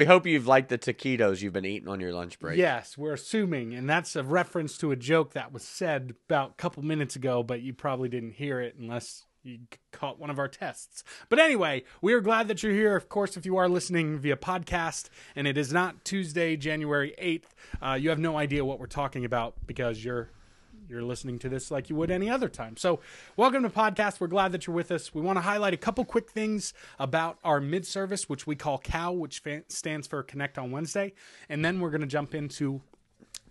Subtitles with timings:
[0.00, 2.56] We hope you've liked the taquitos you've been eating on your lunch break.
[2.56, 6.54] Yes, we're assuming, and that's a reference to a joke that was said about a
[6.54, 9.58] couple minutes ago, but you probably didn't hear it unless you
[9.92, 11.04] caught one of our tests.
[11.28, 12.96] But anyway, we are glad that you're here.
[12.96, 17.50] Of course, if you are listening via podcast and it is not Tuesday, January 8th,
[17.82, 20.30] uh, you have no idea what we're talking about because you're
[20.90, 22.76] you're listening to this like you would any other time.
[22.76, 22.98] So,
[23.36, 24.20] welcome to podcast.
[24.20, 25.14] We're glad that you're with us.
[25.14, 28.78] We want to highlight a couple quick things about our mid service, which we call
[28.78, 31.12] COW, which stands for Connect on Wednesday,
[31.48, 32.80] and then we're going to jump into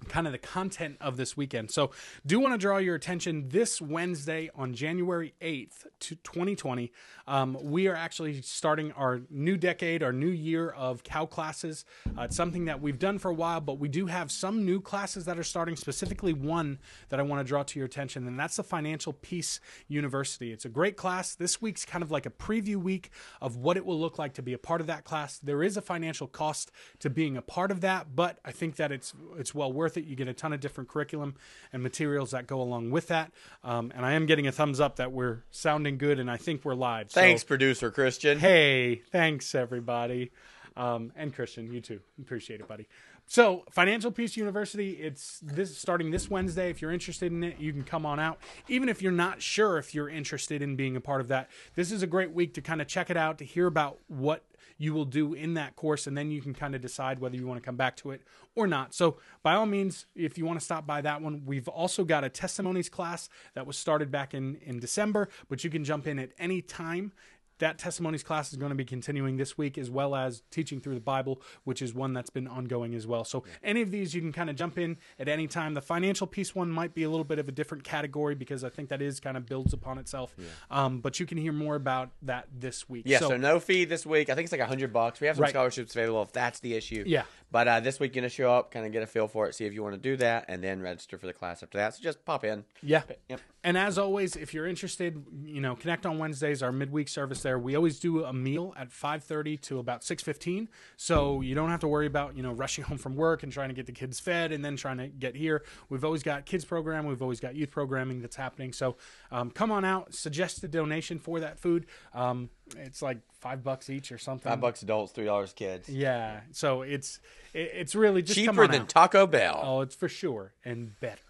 [0.09, 1.71] kind of the content of this weekend.
[1.71, 1.91] So,
[2.25, 6.91] do want to draw your attention this Wednesday on January 8th, to 2020.
[7.27, 11.85] Um, we are actually starting our new decade, our new year of cow classes.
[12.17, 14.81] Uh, it's something that we've done for a while, but we do have some new
[14.81, 18.39] classes that are starting, specifically one that I want to draw to your attention, and
[18.39, 20.51] that's the Financial Peace University.
[20.51, 21.35] It's a great class.
[21.35, 24.41] This week's kind of like a preview week of what it will look like to
[24.41, 25.37] be a part of that class.
[25.37, 28.91] There is a financial cost to being a part of that, but I think that
[28.91, 29.98] it's it's well worth it.
[30.05, 31.35] You get a ton of different curriculum
[31.73, 33.31] and materials that go along with that.
[33.63, 36.63] Um, and I am getting a thumbs up that we're sounding good, and I think
[36.65, 37.09] we're live.
[37.09, 38.39] Thanks, So, producer Christian.
[38.39, 40.31] hey, thanks everybody,
[40.77, 41.99] um, and Christian, you too.
[42.21, 42.87] Appreciate it, buddy.
[43.31, 46.71] So, Financial Peace University, it's this starting this Wednesday.
[46.71, 48.39] If you're interested in it, you can come on out.
[48.67, 51.91] Even if you're not sure if you're interested in being a part of that, this
[51.91, 54.43] is a great week to kind of check it out, to hear about what
[54.79, 57.45] you will do in that course, and then you can kind of decide whether you
[57.45, 58.23] want to come back to it
[58.55, 58.95] or not.
[58.95, 62.23] So, by all means, if you want to stop by that one, we've also got
[62.23, 66.17] a testimonies class that was started back in in December, but you can jump in
[66.17, 67.11] at any time
[67.59, 70.95] that testimonies class is going to be continuing this week as well as teaching through
[70.95, 74.21] the bible which is one that's been ongoing as well so any of these you
[74.21, 77.09] can kind of jump in at any time the financial peace one might be a
[77.09, 79.97] little bit of a different category because i think that is kind of builds upon
[79.97, 80.35] itself
[80.71, 84.05] um, but you can hear more about that this week Yeah, so, no fee this
[84.05, 84.29] week.
[84.29, 85.19] I think it's like a hundred bucks.
[85.19, 85.49] We have some Right.
[85.51, 87.03] scholarships available if that's the issue.
[87.05, 87.23] Yeah.
[87.51, 89.55] But uh, this week, you're gonna show up, kind of get a feel for it,
[89.55, 91.95] see if you want to do that, and then register for the class after that.
[91.95, 92.63] So just pop in.
[92.81, 93.03] Yeah.
[93.29, 93.41] Yep.
[93.63, 97.59] And as always, if you're interested, you know, connect on Wednesdays, our midweek service there.
[97.59, 101.87] We always do a meal at 5:30 to about 6:15, so you don't have to
[101.87, 104.51] worry about, you know, rushing home from work and trying to get the kids fed
[104.51, 105.63] and then trying to get here.
[105.89, 108.73] We've always got kids program, we've always got youth programming that's happening.
[108.73, 108.95] So,
[109.31, 111.85] um, come on out, suggest a donation for that food.
[112.13, 114.49] Um, it's like 5 bucks each or something.
[114.49, 115.89] Five bucks adults, three dollars kids.
[115.89, 116.41] Yeah.
[116.51, 117.19] So, it's
[117.53, 118.89] it, it's really just come Cheaper than out.
[118.89, 119.61] Taco Bell.
[119.63, 121.21] Oh, it's for sure and better.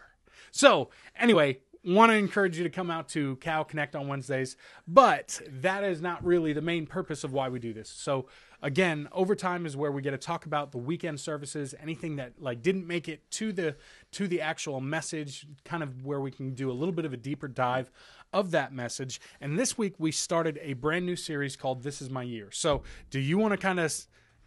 [0.52, 4.56] So, anyway, want to encourage you to come out to Cow Connect on Wednesdays,
[4.88, 7.90] but that is not really the main purpose of why we do this.
[7.90, 8.28] So,
[8.62, 12.62] again, overtime is where we get to talk about the weekend services, anything that like
[12.62, 13.76] didn't make it to the
[14.14, 17.18] to the actual message, kind of where we can do a little bit of a
[17.18, 17.90] deeper dive
[18.34, 19.20] of that message.
[19.42, 22.50] And this week we started a brand new series called This Is My Year.
[22.52, 23.94] So, do you want to kind of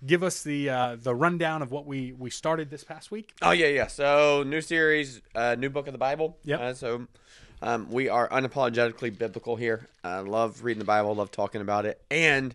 [0.05, 3.35] give us the uh, the rundown of what we we started this past week?
[3.43, 3.87] Oh yeah, yeah.
[3.87, 6.37] So new series, uh, new book of the Bible.
[6.45, 6.59] Yeah.
[6.59, 7.07] Uh, so
[7.61, 9.89] um, we are unapologetically biblical here.
[10.03, 12.55] I love reading the Bible, love talking about it, and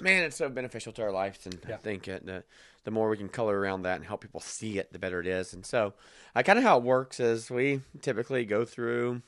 [0.00, 1.46] man, it's so beneficial to our lives.
[1.46, 2.44] And I think it, the
[2.84, 5.26] the more we can color around that and help people see it, the better it
[5.26, 5.54] is.
[5.54, 5.94] And so,
[6.36, 9.22] uh, kind of how it works is we typically go through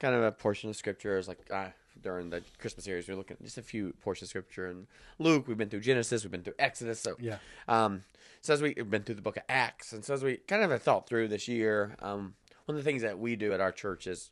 [0.00, 1.68] kind of a portion of scripture is like uh,
[2.02, 4.66] during the Christmas series, we're looking at just a few portions of scripture.
[4.66, 4.86] And
[5.18, 7.00] Luke, we've been through Genesis, we've been through Exodus.
[7.00, 7.38] So Yeah.
[7.68, 8.02] um,
[8.42, 10.62] so as we, we've been through the book of Acts, and so as we kind
[10.62, 12.34] of have thought through this year, um,
[12.66, 14.30] one of the things that we do at our church is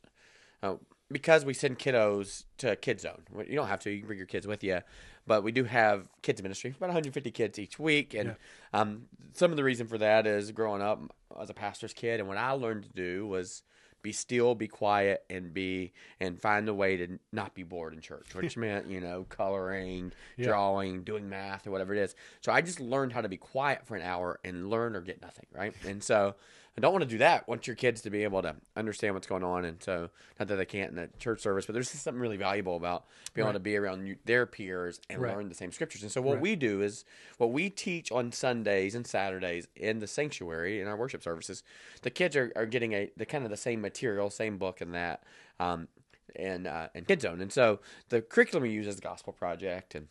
[0.63, 0.75] uh,
[1.11, 3.23] because we send kiddos to Kid Zone.
[3.47, 4.79] You don't have to; you can bring your kids with you,
[5.27, 8.35] but we do have kids ministry, about 150 kids each week, and
[8.73, 9.03] um,
[9.33, 11.01] some of the reason for that is growing up
[11.39, 13.63] as a pastor's kid, and what I learned to do was
[14.05, 17.99] be still, be quiet, and be and find a way to not be bored in
[18.01, 20.45] church, which meant you know coloring, Yeah.
[20.49, 22.15] drawing, doing math, or whatever it is.
[22.41, 25.21] So I just learned how to be quiet for an hour and learn or get
[25.23, 25.73] nothing, right?
[25.87, 26.35] And so
[26.77, 27.41] I don't want to do that.
[27.41, 30.49] I want your kids to be able to understand what's going on, and so not
[30.49, 33.45] that they can't in the church service, but there's just something really valuable about being
[33.45, 35.33] able to be around you, their peers and Right.
[35.33, 36.03] learn the same scriptures.
[36.03, 36.41] And so what Right.
[36.41, 37.05] we do is
[37.37, 41.63] what we teach on Sundays and Saturdays in the sanctuary in our worship services.
[42.01, 44.93] The kids are, are getting a the kind of the same material, same book, and
[44.93, 45.23] that.
[45.59, 45.87] Um,
[46.35, 47.79] and uh, and Kid Zone, and so
[48.09, 50.09] the curriculum we use is the Gospel Project, and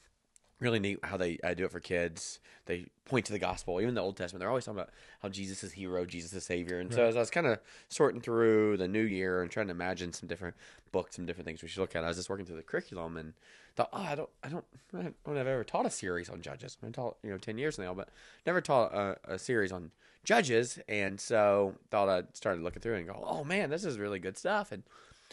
[0.65, 2.41] really neat how they uh, do it for kids.
[2.67, 4.41] They point to the gospel, even the Old Testament.
[4.41, 4.91] They're always talking about
[5.21, 6.81] how Jesus is hero, Jesus is savior.
[6.81, 7.59] And so as I was kind of
[7.89, 10.57] sorting through the new year and trying to imagine some different
[10.91, 13.17] books, some different things we should look at, I was just working through the curriculum
[13.19, 13.35] and
[13.77, 14.65] thought, oh, I don't, I don't,
[14.99, 16.79] I don't I've ever taught a series on judges.
[16.83, 18.09] I've taught you know ten years now, but
[18.47, 19.91] never taught a, a series on
[20.25, 20.79] judges.
[20.89, 24.39] And so thought I started looking through and go, oh man, this is really good
[24.39, 24.73] stuff.
[24.73, 24.83] And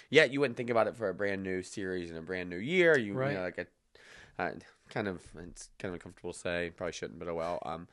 [0.10, 2.58] yet you wouldn't think about it for a brand new series and a brand new
[2.58, 2.98] year.
[3.00, 3.32] You, Right.
[3.32, 4.52] you know, like a uh,
[4.92, 6.72] kind of it's kind of uncomfortable to say.
[6.76, 7.60] Probably shouldn't, but oh well.
[7.66, 7.88] Um,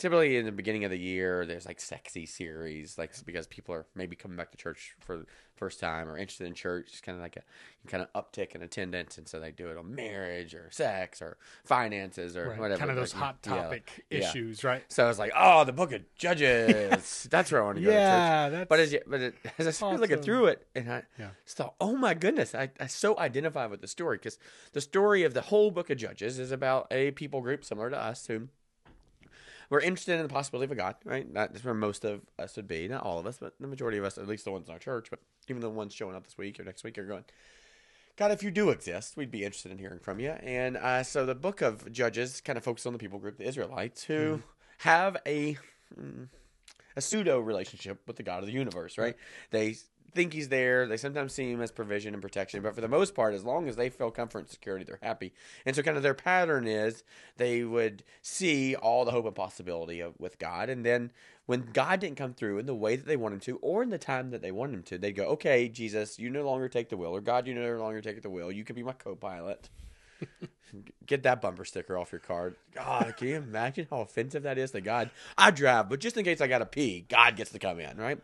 [0.00, 3.86] typically in the beginning of the year, there's like sexy series, like because people are
[3.94, 5.26] maybe coming back to church for the
[5.56, 6.88] first time or interested in church.
[6.88, 7.42] It's kind of like a
[7.86, 11.36] kind of uptick in attendance, and so they do it on marriage or sex or
[11.64, 12.58] finances or Right.
[12.58, 12.78] whatever.
[12.78, 13.62] Kind of those like, hot yeah.
[13.62, 14.18] topic Yeah.
[14.18, 14.82] issues, right?
[14.88, 17.26] So I was like, oh, the Book of Judges.
[17.30, 17.90] That's where I want to go.
[17.90, 18.02] to church.
[18.10, 21.02] Yeah, that's But as you, but it, as I started looking through it, and I
[21.18, 21.30] Yeah.
[21.44, 24.38] just thought, oh my goodness, I, I so identify with the story because
[24.72, 27.98] the story of the whole book of Judges is about a people group similar to
[27.98, 28.48] us who
[29.70, 31.32] were interested in the possibility of a God, right?
[31.32, 34.04] That's where most of us would be, not all of us, but the majority of
[34.04, 36.36] us, at least the ones in our church, but even the ones showing up this
[36.36, 37.24] week or next week are going.
[38.16, 40.30] God, if you do exist, we'd be interested in hearing from you.
[40.30, 43.48] And uh, so the book of Judges kind of focuses on the people group, the
[43.48, 44.42] Israelites, who
[44.78, 45.56] have a
[45.98, 46.28] mm,
[46.96, 49.16] a pseudo relationship with the God of the universe, right?
[49.50, 49.76] They
[50.12, 50.86] think he's there.
[50.86, 53.68] They sometimes see him as provision and protection, but for the most part, as long
[53.68, 55.32] as they feel comfort and security, they're happy.
[55.64, 57.02] And so, kind of their pattern is
[57.36, 61.10] they would see all the hope and possibility of with God, and then
[61.46, 63.90] when God didn't come through in the way that they wanted him to, or in
[63.90, 66.88] the time that they wanted him to, they'd go, "Okay, Jesus, you no longer take
[66.88, 68.52] the wheel, or God, you no longer take the wheel.
[68.52, 69.68] You can be my co-pilot."
[71.06, 72.54] Get that bumper sticker off your car.
[72.74, 75.10] God, can you imagine how offensive that is to God?
[75.36, 77.96] I drive, but just in case I got to pee, God gets to come in,
[77.96, 78.18] right?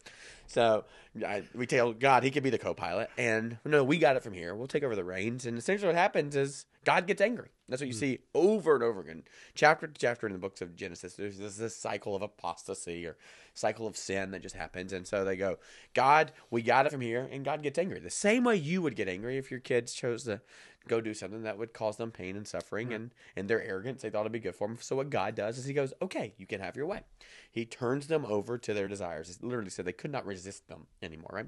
[0.46, 0.84] So
[1.26, 4.32] I, we tell God he could be the co-pilot, and no, we got it from
[4.32, 4.54] here.
[4.54, 7.48] We'll take over the reins, and essentially what happens is God gets angry.
[7.68, 7.98] That's what you hmm.
[7.98, 11.14] see over and over again, chapter to chapter in the books of Genesis.
[11.14, 13.16] There's this, this cycle of apostasy or
[13.54, 15.58] cycle of sin that just happens, and so they go,
[15.94, 17.98] God, we got it from here, and God gets angry.
[17.98, 20.40] The same way you would get angry if your kids chose to
[20.88, 22.94] go do something that would cause them pain and suffering hmm.
[22.94, 25.58] and and their arrogance they thought it'd be good for them so what god does
[25.58, 27.02] is he goes okay you can have your way.
[27.50, 29.30] He turns them over to their desires.
[29.30, 31.46] It literally said they could not resist them anymore right?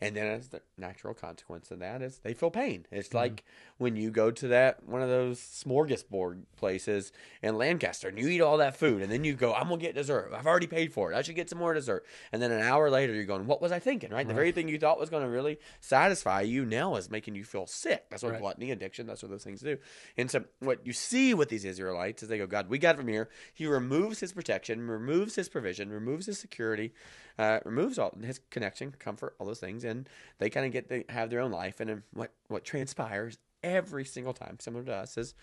[0.00, 2.86] And then as the natural consequence of that is they feel pain.
[2.90, 3.16] It's hmm.
[3.16, 3.44] like
[3.78, 8.40] when you go to that one of those smorgasbord places in lancaster and you eat
[8.40, 10.32] all that food and then you go i'm gonna get dessert.
[10.34, 11.16] I've already paid for it.
[11.16, 12.04] I should get some more dessert.
[12.32, 14.10] And then an hour later you're going what was i thinking?
[14.10, 17.34] Right, the very thing you thought was going to really satisfy you now is making
[17.34, 18.06] you feel sick.
[18.10, 18.40] That's what Right.
[18.40, 19.76] gluttony addiction that's what those things do
[20.16, 23.08] and so what you see with these israelites is they go god we got from
[23.08, 26.92] here he removes his protection removes his provision removes his security
[27.38, 31.04] uh, removes all his connection comfort all those things and they kind of get to
[31.08, 35.34] have their own life and what what transpires every single time similar to us is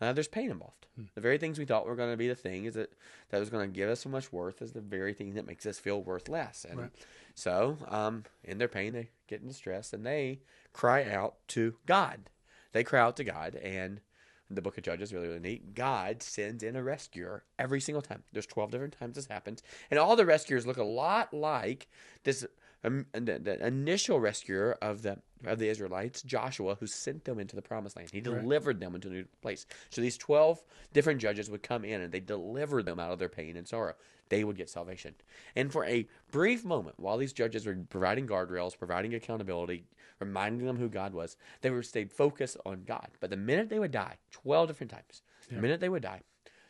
[0.00, 0.86] uh, there's pain involved.
[1.14, 2.92] The very things we thought were going to be the thing is that
[3.28, 5.66] that was going to give us so much worth is the very thing that makes
[5.66, 6.64] us feel worth less.
[6.68, 6.90] And Right.
[7.34, 10.40] so, um, in their pain, they get in distress and they
[10.72, 12.30] cry out to God.
[12.72, 14.00] They cry out to God, and
[14.50, 15.74] the Book of Judges is really really neat.
[15.74, 18.24] God sends in a rescuer every single time.
[18.32, 21.88] There's 12 different times this happens, and all the rescuers look a lot like
[22.24, 22.46] this.
[22.82, 27.54] Um, the, the initial rescuer of the of the Israelites, Joshua, who sent them into
[27.54, 28.08] the promised land.
[28.10, 28.40] He Right.
[28.40, 29.66] delivered them into a new place.
[29.90, 30.62] So these 12
[30.94, 33.94] different judges would come in and they delivered them out of their pain and sorrow.
[34.30, 35.14] They would get salvation.
[35.54, 39.84] And for a brief moment, while these judges were providing guardrails, providing accountability,
[40.20, 43.08] reminding them who God was, they were stayed focused on God.
[43.20, 46.20] But the minute they would die, 12 different times, the minute they would die,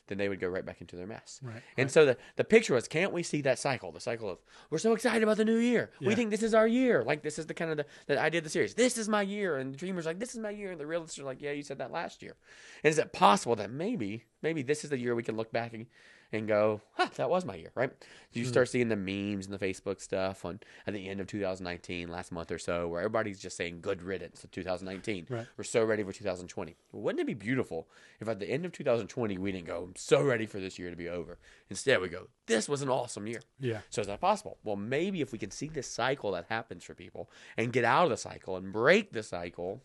[0.06, 1.38] then they would go right back into their mess.
[1.42, 1.90] Right, And right.
[1.92, 3.92] so the, the picture was, can't we see that cycle?
[3.92, 5.90] The cycle of, we're so excited about the new year.
[6.00, 7.04] We think this is our year.
[7.04, 8.74] Like, this is the kind of the, the idea of the series.
[8.74, 9.58] This is my year.
[9.58, 10.72] And the dreamer's like, this is my year.
[10.72, 12.34] And the realists are like, yeah, you said that last year.
[12.82, 15.74] And is it possible that maybe, maybe this is the year we can look back
[15.74, 15.86] and,
[16.32, 17.90] and go, huh, that was my year, right?
[18.32, 18.50] You Hmm.
[18.50, 22.30] start seeing the memes and the Facebook stuff on at the end of 2019, last
[22.30, 25.26] month or so, where everybody's just saying good riddance to 2019.
[25.28, 25.46] Right.
[25.56, 26.76] We're so ready for 2020.
[26.92, 27.88] Wouldn't it be beautiful
[28.20, 30.90] if at the end of 2020 we didn't go, I'm so ready for this year
[30.90, 31.38] to be over.
[31.68, 33.40] Instead, we go, this was an awesome year.
[33.58, 33.80] Yeah.
[33.90, 34.58] So is that possible?
[34.62, 38.04] Well, maybe if we can see this cycle that happens for people and get out
[38.04, 39.82] of the cycle and break the cycle,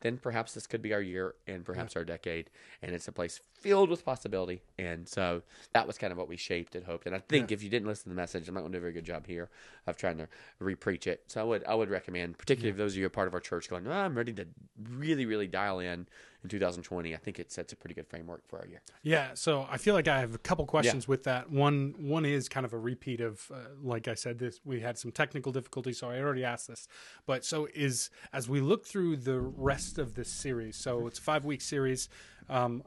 [0.00, 2.50] then perhaps this could be our year and perhaps our decade.
[2.82, 4.62] And it's a place filled with possibility.
[4.78, 5.42] And so
[5.72, 7.06] that was kind of what we shaped and hoped.
[7.06, 8.80] And I think if you didn't listen to the message, I'm not going to do
[8.80, 9.50] a very good job here
[9.86, 10.28] of trying to
[10.60, 11.24] repreach it.
[11.26, 13.34] So I would I would recommend, particularly if those of you who are part of
[13.34, 14.46] our church, going, oh, I'm ready to
[14.90, 16.06] really really dial in
[16.42, 17.14] in 2020.
[17.14, 18.80] I think it sets a pretty good framework for our year.
[19.02, 21.50] Yeah, so I feel like I have a couple questions with that.
[21.50, 24.98] One one is kind of a repeat of uh, like I said this we had
[24.98, 26.88] some technical difficulties so I already asked this.
[27.26, 30.76] But so is as we look through the rest of this series.
[30.76, 32.08] So it's a 5-week series
[32.50, 32.82] um,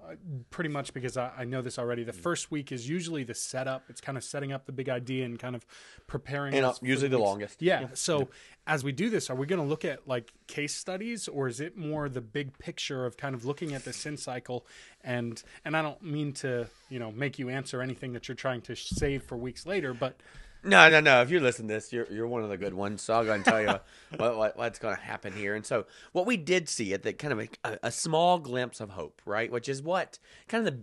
[0.50, 2.04] pretty much because I, I know this already.
[2.04, 3.84] The first week is usually the setup.
[3.90, 5.66] It's kind of setting up the big idea and kind of
[6.06, 7.26] preparing And, uh, us usually the weeks.
[7.28, 7.62] longest.
[7.62, 7.88] Yeah.
[7.94, 8.28] So
[8.68, 11.60] as we do this, are we going to look at like case studies, or is
[11.62, 14.66] it more the big picture of kind of looking at the sin cycle?
[15.02, 18.62] And and I don't mean to you know make you answer anything that you're trying
[18.64, 20.18] to save for weeks later, but
[20.64, 21.22] No, no, no.
[21.22, 23.02] If you're listening to this, you're you're one of the good ones.
[23.02, 23.68] So I'll go and tell you
[24.18, 25.56] what, what what's going to happen here.
[25.56, 28.92] And so what we did see at the kind of a, a small glimpse of
[28.92, 29.52] hope, right?
[29.52, 30.82] Which is what kind of the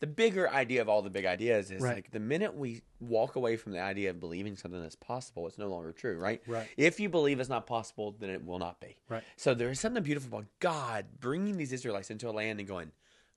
[0.00, 1.94] the bigger idea of all the big ideas is Right.
[1.94, 5.58] like the minute we walk away from the idea of believing something that's possible, it's
[5.58, 6.42] no longer true, right?
[6.48, 6.66] Right.
[6.76, 8.96] If you believe it's not possible, then it will not be.
[9.08, 9.22] Right.
[9.36, 12.90] So there is something beautiful about God bringing these Israelites into a land and going,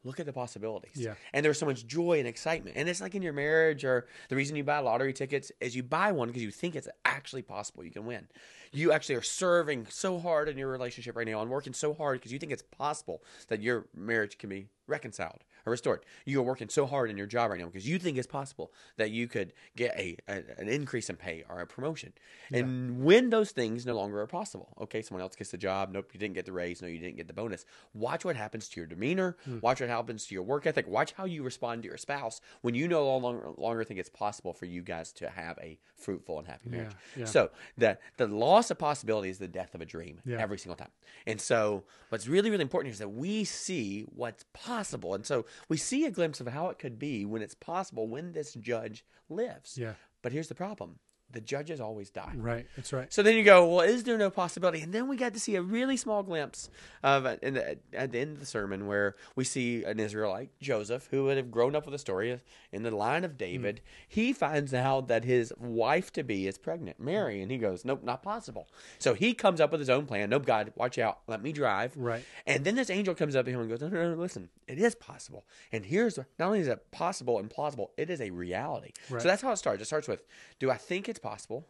[0.06, 0.96] look at the possibilities.
[0.96, 1.16] Yeah.
[1.34, 2.78] And there's so much joy and excitement.
[2.78, 5.84] And it's like in your marriage or the reason you buy lottery tickets is you
[5.84, 8.28] buy one because you think it's actually possible you can win.
[8.72, 12.20] You actually are serving so hard in your relationship right now and working so hard
[12.20, 16.02] because you think it's possible that your marriage can be reconciled or restored.
[16.26, 18.72] You are working so hard in your job right now because you think it's possible
[18.98, 22.14] that you could get a, a an increase in pay or a promotion.
[22.52, 25.92] And when those things no longer are possible, okay, someone else gets the job.
[25.92, 26.82] Nope, you didn't get the raise.
[26.82, 27.66] No, you didn't get the bonus.
[27.94, 29.38] Watch what happens to your demeanor.
[29.46, 29.60] Hmm.
[29.62, 30.88] Watch what happens to your work ethic.
[30.88, 34.54] Watch how you respond to your spouse when you no longer, longer think it's possible
[34.54, 36.92] for you guys to have a fruitful and happy marriage.
[37.16, 37.26] yeah.
[37.26, 40.38] So the the loss of possibility is the death of a dream Yeah.
[40.40, 40.90] every single time.
[41.26, 45.78] And so what's really really important is that we see what's possible, and so we
[45.78, 49.78] see a glimpse of how it could be when it's possible when this judge lives.
[49.78, 49.94] Yeah.
[50.22, 51.00] But here's the problem:
[51.32, 52.34] the judges always die.
[52.36, 52.66] Right.
[52.76, 53.12] That's right.
[53.12, 54.82] So then you go, well, is there no possibility?
[54.82, 56.70] And then we got to see a really small glimpse
[57.04, 60.50] of uh, in the, at the end of the sermon where we see an Israelite,
[60.62, 62.40] Joseph, who would have grown up with a story
[62.72, 63.82] in the line of David.
[64.08, 68.04] He finds out that his wife to be is pregnant, Mary, and he goes, nope,
[68.04, 68.68] not possible.
[69.00, 70.30] So he comes up with his own plan.
[70.30, 71.94] Nope, God, watch out, let me drive.
[71.98, 72.24] Right.
[72.46, 74.80] And then this angel comes up to him and goes, no, no, no, listen, it
[74.80, 75.46] is possible.
[75.72, 78.92] And here's not only is it possible and plausible, it is a reality.
[79.10, 79.22] Right.
[79.22, 79.82] So that's how it starts.
[79.82, 80.24] It starts with,
[80.60, 81.68] do I think it's possible?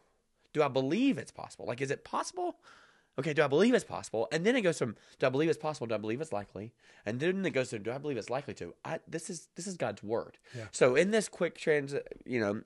[0.52, 1.66] Do I believe it's possible?
[1.66, 2.56] Like, is it possible?
[3.18, 4.28] Okay, do I believe it's possible?
[4.30, 5.86] And then it goes from, do I believe it's possible?
[5.86, 6.72] Do I believe it's likely?
[7.06, 8.74] And then it goes to, do I believe it's likely to?
[8.84, 10.38] I, this is this is God's word.
[10.54, 10.66] Yeah.
[10.70, 11.94] So in this quick trans,
[12.26, 12.62] you know,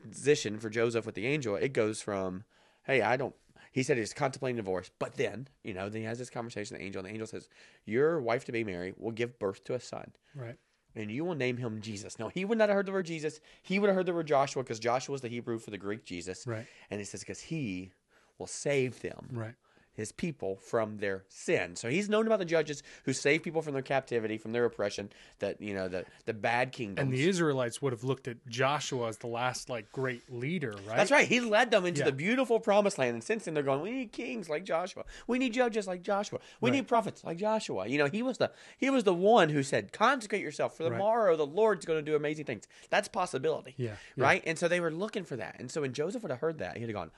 [0.00, 2.44] transition for Joseph with the angel, it goes from,
[2.84, 3.34] hey, I don't.
[3.72, 6.80] He said he's contemplating divorce, but then, you know, then he has this conversation with
[6.80, 7.48] the angel, and the angel says,
[7.84, 10.56] Your wife to be Mary will give birth to a son Right.
[10.94, 12.18] And you will name him Jesus.
[12.18, 13.40] Now, he would not have heard the word Jesus.
[13.62, 16.04] He would have heard the word Joshua because Joshua is the Hebrew for the Greek
[16.04, 16.46] Jesus.
[16.46, 16.66] Right.
[16.90, 17.92] And he says, because he
[18.38, 19.54] will save them, Right.
[20.00, 21.76] His people, from their sin.
[21.76, 25.10] So he's known about the judges who save people from their captivity, from their oppression,
[25.38, 27.04] that, you know, the, the bad kingdoms.
[27.04, 30.96] And the Israelites would have looked at Joshua as the last like great leader, right?
[30.96, 31.28] That's right.
[31.28, 32.06] He led them into Yeah.
[32.06, 33.14] the beautiful promised land.
[33.14, 35.04] And since then, they're going, we need kings like Joshua.
[35.28, 36.40] We need judges like Joshua.
[36.60, 36.76] We Right.
[36.78, 37.86] need prophets like Joshua.
[37.86, 40.92] You know, he was the he was the one who said, consecrate yourself for Right.
[40.92, 41.36] tomorrow.
[41.36, 42.66] The Lord's going to do amazing things.
[42.88, 43.74] That's possibility.
[43.76, 44.24] Yeah, yeah.
[44.24, 44.42] Right.
[44.46, 45.56] And so they were looking for that.
[45.58, 47.10] And so when Joseph would have heard that, he'd have gone.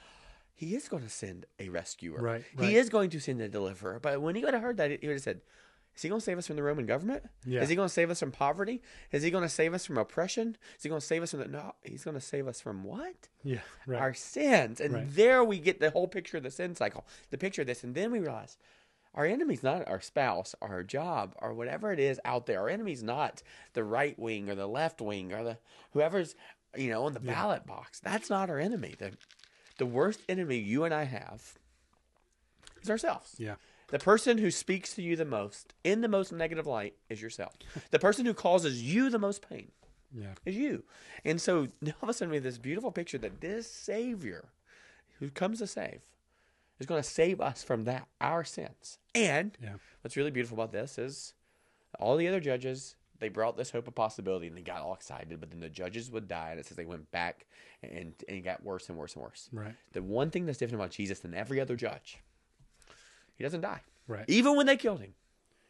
[0.55, 2.21] He is going to send a rescuer.
[2.21, 2.69] Right, right.
[2.69, 3.99] He is going to send a deliverer.
[4.01, 5.41] But when he would have heard that, he would have said,
[5.97, 7.25] Is he going to save us from the Roman government?
[7.45, 7.63] Yeah.
[7.63, 8.81] Is he going to save us from poverty?
[9.11, 10.57] Is he going to save us from oppression?
[10.77, 11.49] Is he going to save us from the.
[11.49, 13.29] No, he's going to save us from what?
[13.43, 13.61] Yeah.
[13.87, 14.01] Right.
[14.01, 14.81] our sins.
[14.81, 15.07] And Right.
[15.09, 17.83] there we get the whole picture of the sin cycle, the picture of this.
[17.83, 18.57] And then we realize
[19.15, 22.61] our enemy's not our spouse, our job, or whatever it is out there.
[22.61, 23.43] Our enemy's not
[23.75, 25.59] the right wing or the left wing or the
[25.93, 26.35] whoever's,
[26.77, 28.01] you know, on the ballot box.
[28.01, 28.95] That's not our enemy.
[28.99, 29.13] The,
[29.83, 31.55] the worst enemy you and I have
[32.83, 33.35] is ourselves.
[33.37, 33.57] yeah.
[33.89, 37.55] The person who speaks to you the most in the most negative light is yourself.
[37.91, 39.73] the person who causes you the most pain
[40.15, 40.35] Yeah.
[40.47, 40.85] is you.
[41.25, 44.45] And so now all of a sudden we have this beautiful picture that this Savior
[45.19, 46.01] who comes to save
[46.79, 48.99] is going to save us from that, our sins.
[49.17, 49.75] And Yeah.
[50.03, 51.35] what's really beautiful about this is
[51.99, 55.41] all the other judges, they brought this hope of possibility and they got all excited,
[55.41, 56.51] but then the judges would die.
[56.51, 57.47] And it says they went back
[57.83, 59.49] and, and it got worse and worse and worse.
[59.53, 59.75] Right.
[59.93, 62.19] The one thing that's different about Jesus than every other judge,
[63.35, 63.81] he doesn't die.
[64.07, 64.25] Right.
[64.29, 65.15] Even when they killed him,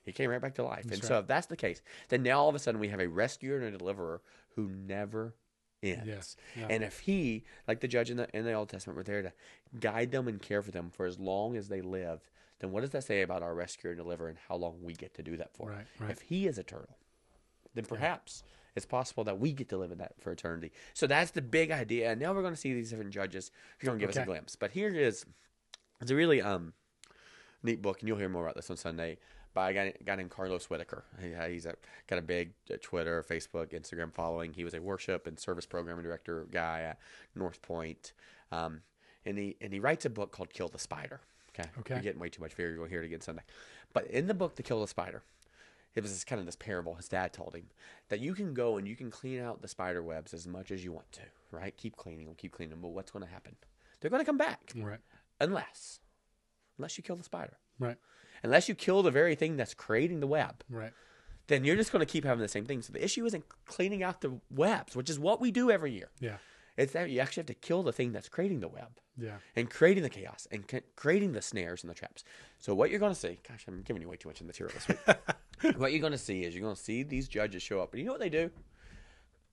[0.05, 0.83] he came right back to life.
[0.83, 3.01] and That's so if that's the case, then now all of a sudden we have
[3.01, 4.21] a rescuer and a deliverer
[4.57, 5.35] who never
[5.83, 6.07] ends.
[6.07, 6.37] Yes.
[6.57, 6.67] Yeah.
[6.71, 9.33] And if he, like the judge in the in the Old Testament, were there to
[9.79, 12.91] guide them and care for them for as long as they live, then what does
[12.91, 15.55] that say about our rescuer and deliverer and how long we get to do that
[15.55, 15.69] for?
[15.71, 16.11] Right, right.
[16.11, 16.97] If he is eternal,
[17.75, 18.43] then perhaps
[18.75, 20.73] it's possible that we get to live in that for eternity.
[20.95, 22.11] So that's the big idea.
[22.11, 24.23] And now we're going to see these different judges who are going to give us
[24.23, 24.57] a glimpse.
[24.57, 25.27] But here is
[26.01, 26.73] it's a really um
[27.63, 29.19] neat book, and you'll hear more about this on Sunday
[29.55, 31.05] by a guy, a guy named Carlos Whitaker.
[31.21, 31.75] He, he's a,
[32.07, 34.55] got a big uh, Twitter, Facebook, Instagram following.
[34.55, 36.99] He was a worship and service program director guy at
[37.35, 38.15] North Point,
[38.51, 38.81] um,
[39.27, 41.21] and he and he writes a book called Kill the Spider.
[41.51, 41.95] Okay, Okay.
[41.95, 42.73] you're getting way too much fear.
[42.73, 43.43] You'll hear it again Sunday.
[43.93, 45.23] But in the book, To Kill the Spider,
[45.95, 47.67] it was this kind of this parable his dad told him
[48.09, 50.83] that you can go and you can clean out the spider webs as much as
[50.85, 51.77] you want to, right?
[51.77, 52.81] Keep cleaning them, keep cleaning them.
[52.81, 53.57] But what's going to happen?
[54.01, 55.01] They're going to come back Right.
[55.41, 56.01] unless
[56.79, 57.97] unless you kill the spider Right.
[58.43, 60.93] unless you kill the very thing that's creating the web Right.
[61.49, 64.03] then you're just going to keep having the same thing so the issue isn't cleaning
[64.03, 66.39] out the webs which is what we do every year Yeah.
[66.77, 69.37] It's that you actually have to kill the thing that's creating the web Yeah.
[69.57, 70.65] and creating the chaos and
[70.97, 72.25] creating the snares and the traps.
[72.59, 74.89] So what you're going to see, gosh, I'm giving you way too much material this
[74.89, 75.77] week.
[75.77, 78.01] what you're going to see is you're going to see these judges show up, and
[78.01, 78.51] you know what they do?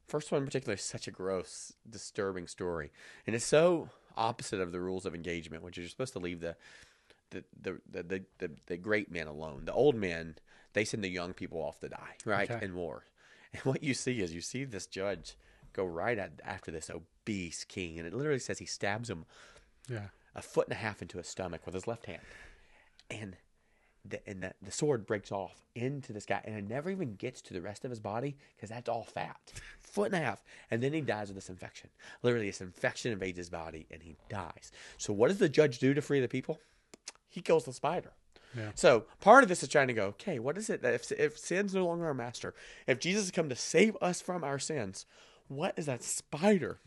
[0.07, 2.91] First one in particular is such a gross, disturbing story,
[3.27, 6.39] and it's so opposite of the rules of engagement, which is you're supposed to leave
[6.39, 6.55] the
[7.29, 9.65] the the the, the, the, great men alone.
[9.65, 10.35] The old men
[10.73, 12.63] they send the young people off to die, right, Okay.
[12.65, 13.03] in war.
[13.53, 15.35] And what you see is you see this judge
[15.79, 19.25] go right at, after this obese king, and it literally says he stabs him
[19.89, 20.07] Yeah.
[20.35, 22.21] a foot and a half into his stomach with his left hand,
[23.09, 23.35] and
[24.05, 27.41] the and the, the sword breaks off into this guy, and it never even gets
[27.43, 29.37] to the rest of his body because that's all fat,
[29.79, 31.89] foot and a half, and then he dies of this infection.
[32.23, 34.71] Literally, this infection invades his body, and he dies.
[34.97, 36.59] So, what does the judge do to free the people?
[37.29, 38.11] He kills the spider.
[38.57, 38.71] Yeah.
[38.73, 41.37] So part of this is trying to go, okay, what is it that if, if
[41.37, 42.55] sin's no longer our master,
[42.87, 45.05] if Jesus has come to save us from our sins,
[45.49, 46.79] what is that spider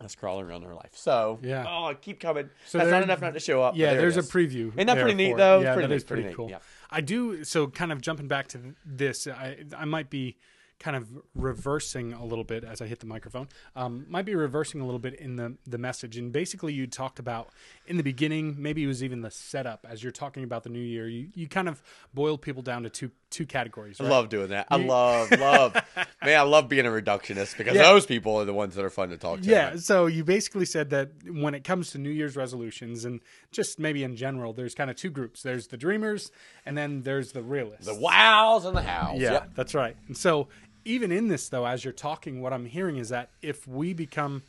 [0.00, 0.92] that's crawling around her life?
[0.92, 1.48] So Hmm.
[1.48, 1.64] Yeah.
[1.68, 2.50] oh, keep coming.
[2.66, 3.76] So that's not enough not to show up.
[3.76, 4.68] Yeah, there's a preview.
[4.74, 5.60] Isn't that pretty neat though?
[5.60, 6.48] Yeah, pretty that neat, is pretty, neat, cool.
[6.50, 6.58] yeah.
[6.90, 7.42] I do.
[7.44, 10.36] So, kind of jumping back to this, I I might be
[10.78, 13.48] kind of reversing a little bit as I hit the microphone.
[13.74, 16.16] Um, might be reversing a little bit in the the message.
[16.16, 17.48] And basically, you talked about
[17.88, 20.78] in the beginning, maybe it was even the setup as you're talking about the new
[20.78, 21.08] year.
[21.08, 21.82] You you kind of
[22.14, 24.00] boiled people down to two two categories.
[24.00, 24.66] I love doing that.
[24.70, 25.74] I love, love,
[26.24, 27.82] man, I love being a reductionist because Yeah.
[27.82, 29.48] those people are the ones that are fun to talk to.
[29.48, 33.20] Yeah, so you basically said that when it comes to New Year's resolutions and
[33.52, 35.42] just maybe in general, there's kind of two groups.
[35.42, 36.30] There's the dreamers
[36.64, 37.86] and then there's the realists.
[37.86, 39.20] The wows and the hows.
[39.20, 39.50] Yeah, Yep.
[39.54, 39.96] that's right.
[40.06, 40.48] And so,
[40.84, 44.42] even in this, though, as you're talking, what I'm hearing is that if we become,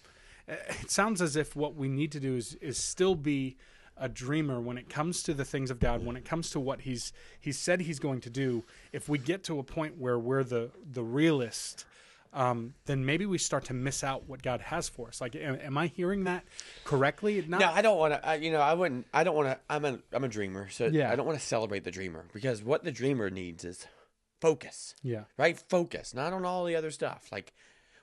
[0.47, 3.57] it sounds as if what we need to do is is still be
[3.99, 6.81] a dreamer when it comes to the things of God, when it comes to what
[6.81, 8.63] He's He said He's going to do.
[8.93, 11.85] If we get to a point where we're the the realist.
[12.31, 15.19] Um, then maybe we start to miss out what God has for us.
[15.19, 16.43] Like, am, am I hearing that
[16.85, 17.43] correctly?
[17.47, 18.39] Not, No, I don't want to.
[18.39, 19.07] You know, I wouldn't.
[19.11, 19.57] I don't want to.
[19.67, 19.97] I'm a.
[20.13, 21.11] I'm a dreamer, so Yeah.
[21.11, 23.87] I don't want to celebrate the dreamer because what the dreamer needs is
[24.39, 24.93] focus.
[25.01, 25.57] Yeah, right?
[25.57, 27.29] Focus, not on all the other stuff.
[27.31, 27.51] Like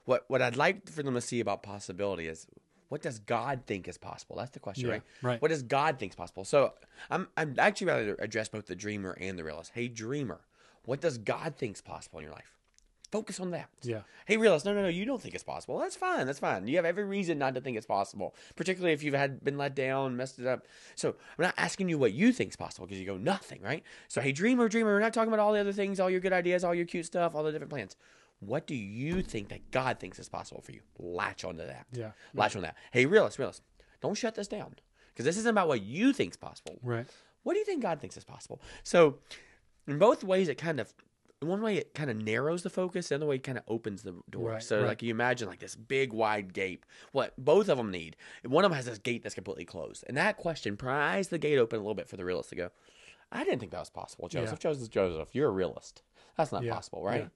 [0.07, 2.49] what what I'd like for them to see about possibility is
[2.89, 4.37] what does God think is possible?
[4.37, 5.03] That's the question, Yeah, right?
[5.23, 5.43] right.
[5.43, 6.45] What does God think is possible?
[6.45, 6.73] So
[7.11, 9.73] I'm I'm actually rather address both the dreamer and the realist.
[9.75, 10.41] Hey, dreamer,
[10.85, 12.53] what does God think's possible in your life?
[13.13, 13.69] Focus on that.
[13.83, 14.01] Yeah.
[14.27, 15.79] Hey, realist, no, no, no, you don't think it's possible.
[15.79, 16.27] That's fine.
[16.27, 16.67] That's fine.
[16.67, 19.77] You have every reason not to think it's possible, particularly if you've had been let
[19.77, 20.67] down, messed it up.
[20.97, 23.85] So I'm not asking you what you think's possible because you go nothing, right?
[24.09, 26.33] So hey, dreamer, dreamer, we're not talking about all the other things, all your good
[26.33, 27.95] ideas, all your cute stuff, all the different plans.
[28.47, 30.81] What do you think that God thinks is possible for you?
[30.99, 31.87] Latch onto that.
[31.93, 32.13] Yeah.
[32.35, 32.77] Latch on that.
[32.93, 33.63] Hey, realist, realist,
[34.01, 34.77] don't shut this down
[35.13, 36.79] because this isn't about what you think is possible.
[36.83, 37.07] right.
[37.43, 38.61] What do you think God thinks is possible?
[38.83, 39.19] So,
[39.87, 40.93] in both ways, it kind of,
[41.39, 43.09] one way, it kind of narrows the focus.
[43.09, 44.51] The other way, it kind of opens the door.
[44.51, 44.89] Right, so, right.
[44.89, 46.83] like you imagine, like this big wide gate.
[47.13, 48.17] What both of them need.
[48.45, 51.59] One of them has this gate that's completely closed, and that question pries the gate
[51.59, 52.71] open a little bit for the realist to go.
[53.31, 54.59] I didn't think that was possible, Joseph.
[54.59, 56.03] Joseph, Joseph, you're a realist.
[56.37, 57.23] That's not Yeah, possible, right?
[57.23, 57.29] yeah.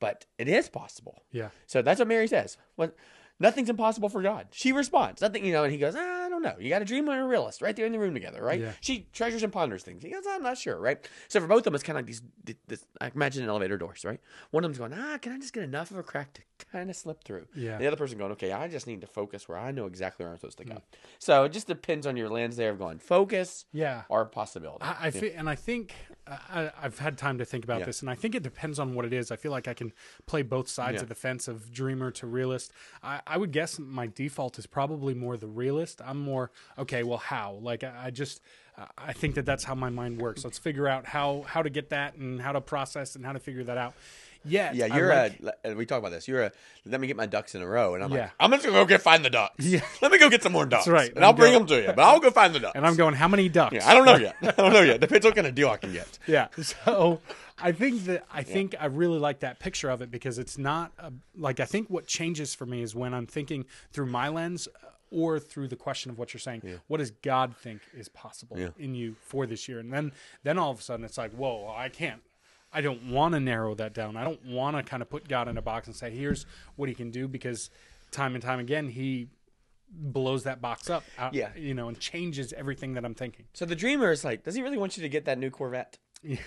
[0.00, 1.22] But it is possible.
[1.32, 1.48] Yeah.
[1.66, 2.56] So that's what Mary says.
[2.76, 2.92] When
[3.38, 4.46] nothing's impossible for God.
[4.50, 5.20] She responds.
[5.20, 6.54] Nothing, you know, and he goes, ah, I don't know.
[6.58, 8.58] You got a dreamer and a realist right there in the room together, right?
[8.60, 8.72] Yeah.
[8.80, 10.02] She treasures and ponders things.
[10.02, 11.06] He goes, I'm not sure, right?
[11.28, 12.22] So for both of them, it's kind of like these,
[12.66, 14.20] this, I imagine an elevator doors, right?
[14.52, 16.40] One of them's going, ah, can I just get enough of a crack to
[16.72, 17.46] kind of slip through?
[17.54, 17.76] Yeah.
[17.76, 20.32] The other person going, okay, I just need to focus where I know exactly where
[20.32, 20.68] I'm supposed to Mm.
[20.76, 20.82] go.
[21.18, 24.02] So it just depends on your lens there of going focus Yeah.
[24.08, 24.82] or possibility.
[24.82, 25.94] I, I feel, and I think
[26.28, 27.86] I, I've had time to think about Yeah.
[27.86, 29.30] this, and I think it depends on what it is.
[29.30, 29.92] I feel like I can
[30.26, 31.02] play both sides Yeah.
[31.02, 32.72] of the fence of dreamer to realist.
[33.02, 36.00] I, I would guess my default is probably more the realist.
[36.04, 37.02] I'm more okay.
[37.04, 37.58] Well, how?
[37.62, 38.40] Like I, I just
[38.98, 40.44] I think that that's how my mind works.
[40.44, 43.40] Let's figure out how how to get that and how to process and how to
[43.40, 43.94] figure that out.
[44.44, 45.74] Yeah, yeah, you're a.
[45.74, 46.28] We talk about this.
[46.28, 46.52] You're a.
[46.84, 48.20] Let me get my ducks in a row, and I'm Yeah.
[48.22, 49.64] like, I'm just gonna go get find the ducks.
[49.64, 49.80] Yeah.
[50.02, 50.86] Let me go get some more ducks.
[50.88, 51.12] right.
[51.14, 52.76] And I'll And bring them to you, but I'll go find the ducks.
[52.76, 53.14] and I'm going.
[53.14, 53.74] How many ducks?
[53.74, 54.36] Yeah, I don't know yet.
[54.42, 55.00] I don't know yet.
[55.00, 56.18] Depends what kind of deal I can get.
[56.26, 57.20] yeah so
[57.58, 60.92] i think that i think i really like that picture of it because it's not
[60.98, 64.68] a, like i think what changes for me is when i'm thinking through my lens
[64.82, 68.58] uh, or through the question of what you're saying what does god think is possible
[68.58, 68.68] Yeah.
[68.78, 71.72] in you for this year and then then all of a sudden it's like whoa
[71.74, 72.20] i can't
[72.76, 75.48] i don't want to narrow that down i don't want to kind of put god
[75.48, 77.70] in a box and say here's what he can do because
[78.12, 79.28] time and time again he
[79.90, 81.50] blows that box up out, Yeah.
[81.56, 84.62] you know and changes everything that i'm thinking So the dreamer is like, does he
[84.62, 85.98] really want you to get that new Corvette?
[86.22, 86.38] Yeah.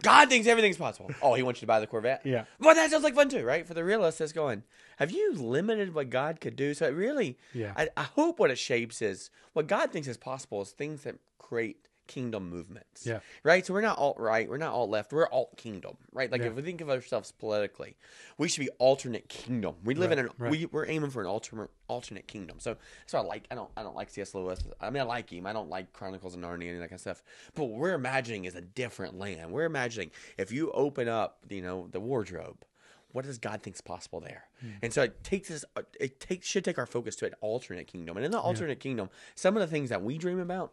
[0.00, 1.10] God thinks everything's possible.
[1.20, 2.20] Oh, he wants you to buy the Corvette.
[2.24, 2.44] Yeah.
[2.60, 3.66] Well, that sounds like fun too, right?
[3.66, 4.62] For the realist, it's going.
[4.98, 6.72] Have you limited what God could do?
[6.72, 7.72] So it really, Yeah.
[7.76, 11.16] I, I hope what it shapes is what God thinks is possible is things that
[11.38, 13.06] create kingdom movements.
[13.06, 13.20] Yeah.
[13.44, 13.64] Right?
[13.64, 15.96] So we're not alt right, we're not alt left, we're alt kingdom.
[16.12, 16.30] Right?
[16.32, 16.48] Like Yeah.
[16.48, 17.96] if we think of ourselves politically,
[18.36, 19.76] we should be alternate kingdom.
[19.84, 20.50] We live in an right.
[20.50, 22.58] we we're aiming for an alternate alternate kingdom.
[22.58, 24.34] So so I like I don't I don't like C.S.
[24.34, 24.64] Lewis.
[24.80, 25.46] I mean I like him.
[25.46, 27.22] I don't like Chronicles of Narnia and that kind of stuff.
[27.54, 29.52] But what we're imagining is a different land.
[29.52, 32.64] We're imagining if you open up, you know, the wardrobe,
[33.12, 34.44] what does God think's possible there?
[34.60, 34.70] Hmm.
[34.82, 35.64] And so it takes us
[35.98, 38.16] it takes should take our focus to an alternate kingdom.
[38.16, 40.72] And in the alternate kingdom, some of the things that we dream about,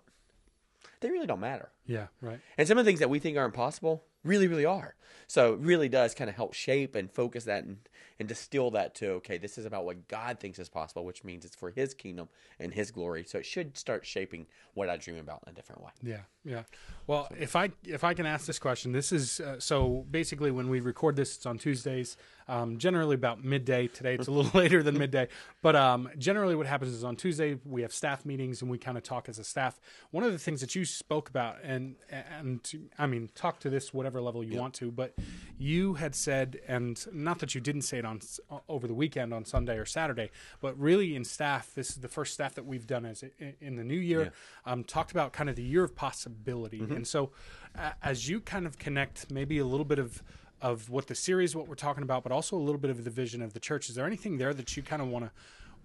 [1.02, 1.70] they really don't matter.
[1.86, 2.40] Yeah, right.
[2.58, 4.96] And some of the things that we think are impossible really, really are.
[5.28, 7.78] So it really does kind of help shape and focus that and,
[8.20, 11.44] and distill that to, okay, this is about what God thinks is possible, which means
[11.44, 13.26] it's for his kingdom and his glory.
[13.28, 15.92] So it should start shaping what I dream about in a different way.
[16.02, 16.64] Yeah, yeah.
[17.08, 20.70] Well, if I if I can ask this question, this is uh, so basically when
[20.70, 23.88] we record this, it's on Tuesdays, um, generally about midday.
[23.88, 25.28] Today it's a little later than midday,
[25.62, 28.98] but um, generally what happens is on Tuesday we have staff meetings and we kind
[28.98, 29.80] of talk as a staff.
[30.12, 33.94] One of the things that you spoke about, and and I mean, talk to this
[33.94, 35.16] whatever level you want to, but
[35.58, 38.40] you had said, and not that you didn't say it on s-
[38.70, 40.30] over the weekend on Sunday or Saturday,
[40.62, 43.24] but really in staff, this is the first staff that we've done as
[43.62, 44.32] in the new year.
[44.66, 47.32] Um, talked about kind of the year of possibility, and so
[47.78, 50.24] uh, as you kind of connect maybe a little bit of
[50.62, 53.10] of what the series, what we're talking about, but also a little bit of the
[53.10, 53.90] vision of the church.
[53.90, 55.32] Is there anything there that you kind of want to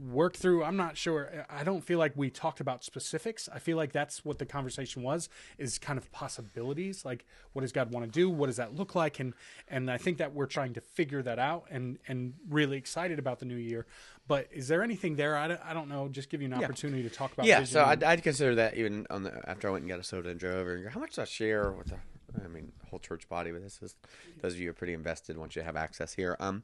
[0.01, 0.65] work through?
[0.65, 1.47] I'm not sure.
[1.51, 3.49] I don't feel like we talked about specifics.
[3.53, 7.05] I feel like that's what the conversation was is kind of possibilities.
[7.05, 8.31] Like what does God want to do?
[8.31, 9.21] What does that look like?
[9.21, 9.35] And
[9.69, 13.39] and I think that we're trying to figure that out and and really excited about
[13.41, 13.87] the new year.
[14.27, 15.37] But is there anything there?
[15.37, 16.09] I don't, I don't know.
[16.09, 17.47] Just give you an opportunity to talk about.
[17.47, 20.05] Yeah, so I'd, I'd consider that even on the after I went and got a
[20.05, 20.77] soda and drove over.
[20.77, 21.97] And how much do I share with the,
[22.45, 23.81] I mean, whole church body with this?
[23.83, 23.97] Is
[24.41, 26.37] those of you who are pretty invested once you have access here.
[26.39, 26.63] Um,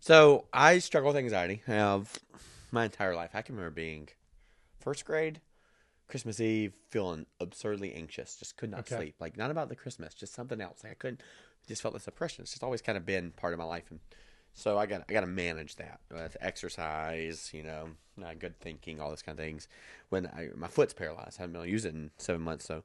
[0.00, 1.62] so I struggle with anxiety.
[1.68, 2.18] I have
[2.70, 3.30] my entire life.
[3.34, 4.08] I can remember being
[4.80, 5.40] first grade,
[6.08, 8.36] Christmas Eve, feeling absurdly anxious.
[8.36, 8.96] Just could not Okay.
[8.96, 9.14] sleep.
[9.18, 10.82] Like not about the Christmas, just something else.
[10.84, 11.22] Like I couldn't.
[11.66, 12.42] Just felt this oppression.
[12.42, 13.98] It's just always kind of been part of my life, and
[14.54, 17.88] so I got I got to manage that with exercise, you know,
[18.24, 19.66] uh, good thinking, all those kind of things.
[20.10, 22.66] When I, my foot's paralyzed, I haven't been able to use it in seven months,
[22.66, 22.84] so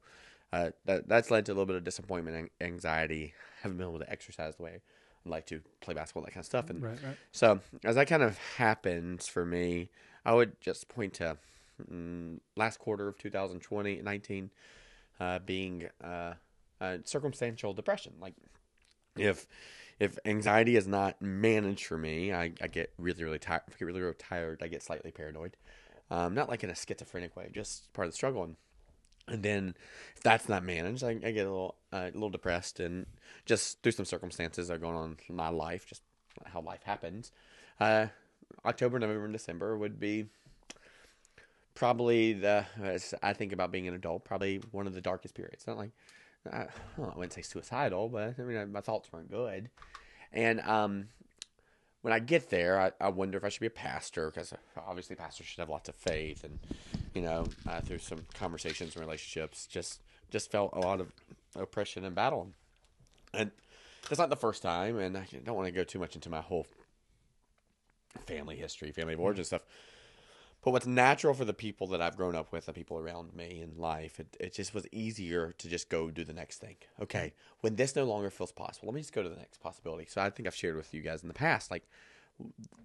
[0.52, 3.36] uh, that that's led to a little bit of disappointment and anxiety.
[3.62, 4.82] Haven't been able to exercise the way
[5.26, 6.70] like to, play basketball, that kind of stuff.
[6.70, 7.18] And right, right.
[7.32, 9.90] so as that kind of happens for me,
[10.26, 11.38] I would just point to
[11.92, 14.52] mm, last quarter of 2020, 19,
[15.20, 16.34] uh, being uh,
[16.80, 18.14] uh, circumstantial depression.
[18.20, 18.34] Like
[19.18, 19.48] if
[20.00, 23.62] if anxiety is not managed for me, I, I get really really tired.
[23.68, 24.62] I get really really tired.
[24.64, 25.58] I get slightly paranoid.
[26.10, 28.44] Um, not like in a schizophrenic way, just part of the struggle.
[28.44, 28.56] And,
[29.28, 29.76] and then
[30.16, 33.06] if that's not managed, I, I get a little uh, a little depressed and
[33.46, 36.02] just through some circumstances that are going on in my life, just
[36.46, 37.32] how life happens.
[37.80, 38.08] Uh,
[38.66, 40.28] October, November, and December would be
[41.74, 45.66] probably the as I think about being an adult, probably one of the darkest periods.
[45.68, 45.92] Not like
[46.52, 49.70] I, well, I wouldn't say suicidal, but I mean my thoughts weren't good.
[50.34, 51.10] And um,
[52.02, 55.16] when I get there, I, I wonder if I should be a pastor because obviously
[55.16, 56.60] pastors should have lots of faith, and
[57.14, 61.12] you know uh, through some conversations and relationships, just just felt a lot of
[61.56, 62.50] oppression and battle.
[63.34, 63.52] And
[64.10, 66.42] that's not the first time, and I don't want to go too much into my
[66.42, 66.68] whole
[68.26, 69.64] family history, family of origin stuff.
[70.64, 73.62] But what's natural for the people that I've grown up with, the people around me
[73.64, 76.76] in life, it, it just was easier to just go do the next thing.
[77.02, 80.06] Okay, when this no longer feels possible, let me just go to the next possibility.
[80.08, 81.84] So I think I've shared with you guys in the past, like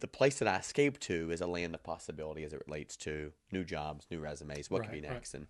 [0.01, 3.33] the place that I escaped to is a land of possibility as it relates to
[3.53, 5.14] new jobs, new resumes, what could be Right, right.
[5.14, 5.35] next.
[5.35, 5.47] And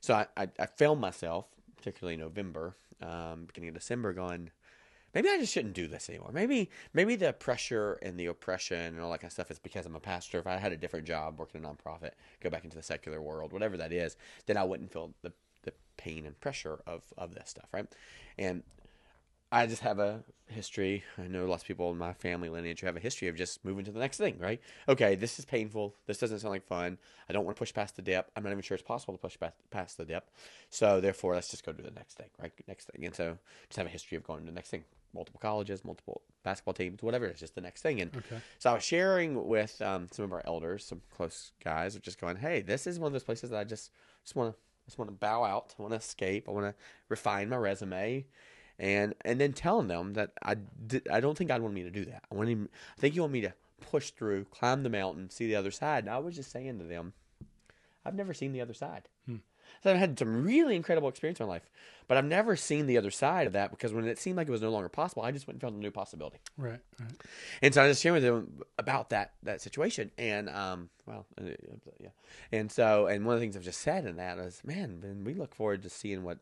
[0.00, 4.50] so I, I, I found myself, particularly November, um, beginning of December, going,
[5.14, 6.30] maybe I just shouldn't do this anymore.
[6.32, 9.86] Maybe maybe the pressure and the oppression and all that kind of stuff is because
[9.86, 10.38] I'm a pastor.
[10.38, 13.20] If I had a different job, working in a nonprofit, go back into the secular
[13.20, 14.16] world, whatever that is,
[14.46, 17.86] then I wouldn't feel the, the pain and pressure of, of this stuff, right?
[18.38, 18.62] And
[19.52, 21.04] I just have a history.
[21.18, 23.64] I know lots of people in my family lineage who have a history of just
[23.64, 24.60] moving to the next thing, right?
[24.88, 25.94] Okay, this is painful.
[26.06, 26.98] This doesn't sound like fun.
[27.28, 28.30] I don't want to push past the dip.
[28.36, 29.36] I'm not even sure it's possible to push
[29.70, 30.30] past, the dip.
[30.70, 32.52] So therefore, let's just go to the next thing, right?
[32.66, 33.04] Next thing.
[33.04, 34.84] And so just have a history of going to the next thing.
[35.14, 37.26] Multiple colleges, multiple basketball teams, whatever.
[37.26, 38.00] It's just the next thing.
[38.00, 38.40] And Okay.
[38.58, 42.20] so I was sharing with um, some of our elders, some close guys, of just
[42.20, 43.90] going, "Hey, this is one of those places that I just
[44.24, 45.74] just want to just want to bow out.
[45.78, 46.48] I want to escape.
[46.48, 46.74] I want to
[47.08, 48.26] refine my resume."
[48.78, 51.90] And and then telling them that I did, I don't think God wanted me to
[51.90, 52.24] do that.
[52.30, 52.68] I want him.
[52.96, 53.54] I think He wanted me to
[53.90, 56.04] push through, climb the mountain, see the other side.
[56.04, 57.12] And I was just saying to them,
[58.04, 59.08] I've never seen the other side.
[59.82, 61.68] So I've had some really incredible experience in my life,
[62.08, 64.50] but I've never seen the other side of that because when it seemed like it
[64.50, 66.38] was no longer possible, I just went and found a new possibility.
[66.56, 66.80] Right.
[67.00, 67.10] Right.
[67.62, 71.44] And so I was sharing with them about that that situation, and um, well, uh,
[72.00, 72.08] yeah,
[72.52, 75.24] and so and one of the things I've just said in that is, man, man,
[75.24, 76.38] we look forward to seeing what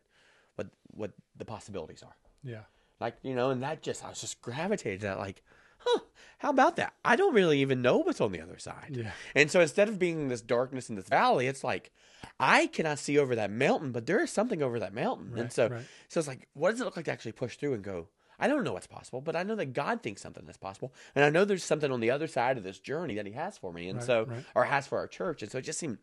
[0.57, 2.15] what what the possibilities are.
[2.45, 2.63] Yeah.
[3.01, 5.43] Like you know, and that just I was just gravitated to that, like,
[5.79, 6.01] huh,
[6.39, 6.95] how about that?
[7.05, 8.91] I don't really even know what's on the other side.
[8.97, 9.11] Yeah.
[9.35, 11.91] And so instead of being in this darkness in this valley, it's like
[12.39, 15.37] I cannot see over that mountain, but there is something over that mountain.
[15.39, 15.85] and so right.
[16.09, 18.09] so it's like, what does it look like to actually push through and go?
[18.39, 21.25] I don't know what's possible, but I know that God thinks something is possible, and
[21.25, 23.73] I know there's something on the other side of this journey that He has for
[23.73, 24.45] me, and Right, so right.
[24.57, 25.99] or has for our church, and so it just seemed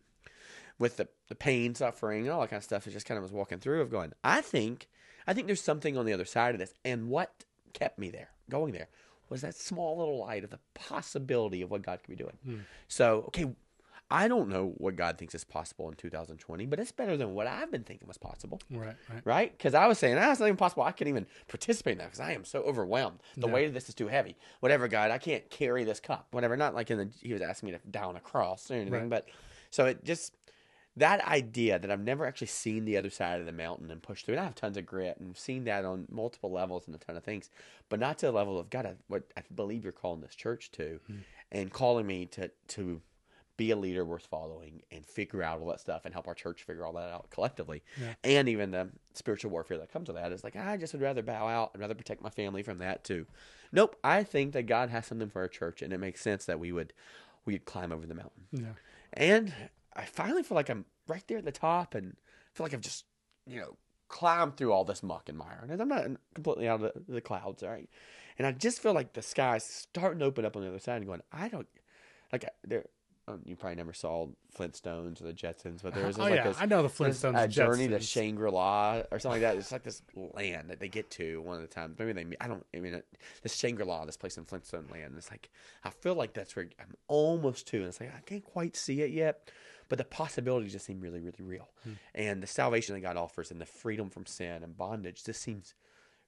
[0.78, 2.86] with the the pain, suffering, and all that kind of stuff.
[2.86, 4.12] It just kind of was walking through of going.
[4.24, 4.88] I think,
[5.26, 8.30] I think there's something on the other side of this, and what kept me there,
[8.50, 8.88] going there,
[9.28, 12.36] was that small little light of the possibility of what God could be doing.
[12.44, 12.56] Hmm.
[12.88, 13.46] So okay,
[14.10, 17.46] I don't know what God thinks is possible in 2020, but it's better than what
[17.46, 18.94] I've been thinking was possible Right.
[19.10, 19.22] Right.
[19.24, 19.52] right?
[19.56, 20.82] Because I was saying, ah, it's not even possible.
[20.82, 23.20] I can't even participate in that because I am so overwhelmed.
[23.38, 23.54] The Yeah.
[23.54, 24.36] weight of this is too heavy.
[24.60, 26.26] Whatever, God, I can't carry this cup.
[26.32, 26.58] Whatever.
[26.58, 29.08] Not like in the, he was asking me to down a cross or anything, Right.
[29.08, 29.28] but
[29.70, 30.34] so it just
[30.96, 34.26] that idea that I've never actually seen the other side of the mountain and pushed
[34.26, 34.34] through.
[34.34, 37.16] And I have tons of grit and seen that on multiple levels and a ton
[37.16, 37.48] of things,
[37.88, 38.84] but not to the level of God.
[38.86, 41.16] I, what I believe you're calling this church to, Hmm.
[41.50, 43.00] and calling me to to
[43.58, 46.62] be a leader worth following and figure out all that stuff and help our church
[46.62, 48.14] figure all that out collectively Yeah.
[48.24, 51.22] and even the spiritual warfare that comes with that is like I just would rather
[51.22, 51.70] bow out.
[51.74, 53.26] I'd rather protect my family from that too.
[53.70, 56.58] Nope, I think that God has something for our church, and it makes sense that
[56.60, 56.92] we would
[57.44, 58.46] we would climb over the mountain.
[58.52, 58.72] Yeah.
[59.12, 59.52] And
[59.94, 62.16] I finally feel like I'm right there at the top, and
[62.54, 63.04] feel like I've just
[63.46, 63.76] you know
[64.08, 67.20] climbed through all this muck and mire, and I'm not completely out of the, the
[67.20, 67.88] clouds, right?
[68.38, 70.96] And I just feel like the sky's starting to open up on the other side,
[70.96, 71.68] and going, I don't
[72.32, 72.84] like there.
[73.28, 74.28] um, You probably never saw
[74.58, 77.34] Flintstones or the Jetsons, but there's oh like yeah, this I know the Flintstones.
[77.34, 79.56] a and journey to Shangri La or something like that.
[79.58, 81.98] It's like this land that they get to one of the times.
[81.98, 82.24] Maybe they.
[82.40, 82.64] I don't.
[82.74, 83.02] I mean,
[83.42, 85.14] this Shangri La, this place in Flintstone land.
[85.16, 85.50] It's like
[85.84, 89.02] I feel like that's where I'm almost to, and it's like I can't quite see
[89.02, 89.50] it yet,
[89.88, 91.70] but the possibilities just seem really, really real.
[91.84, 91.92] Hmm.
[92.14, 95.74] And the salvation that God offers and the freedom from sin and bondage just seems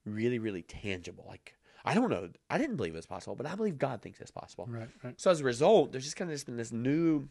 [0.05, 1.25] really, really tangible.
[1.29, 2.31] Like I don't know.
[2.49, 4.67] I didn't believe it was possible, but I believe God thinks it's possible.
[4.69, 4.89] Right.
[5.03, 5.21] Right.
[5.21, 7.29] So as a result, there's just kind of just been this new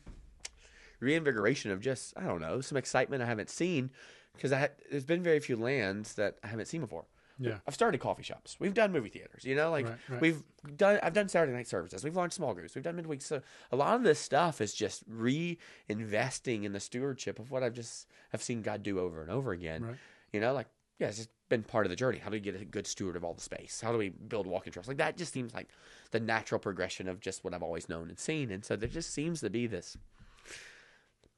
[1.00, 3.90] reinvigoration of just I don't know some excitement I haven't seen
[4.36, 7.06] because I had, there's been very few lands that I haven't seen before.
[7.40, 7.58] Yeah.
[7.68, 8.58] I've started coffee shops.
[8.60, 9.44] We've done movie theaters.
[9.44, 10.22] You know, like Right, right.
[10.22, 10.44] we've
[10.78, 11.00] done.
[11.02, 12.04] I've done Saturday night services.
[12.04, 12.76] We've launched small groups.
[12.76, 13.22] We've done midweek.
[13.22, 13.42] So
[13.72, 18.08] a lot of this stuff is just reinvesting in the stewardship of what I've just
[18.34, 19.84] I've seen God do over and over again.
[19.84, 19.96] Right.
[20.32, 20.68] You know, like
[21.00, 22.20] yeah, it's just been part of the journey.
[22.20, 23.82] How do we get a good steward of all the space?
[23.82, 24.88] How do we build walking trust?
[24.88, 25.70] Like that just seems like
[26.12, 28.52] the natural progression of just what I've always known and seen.
[28.52, 29.98] And so there just seems to be this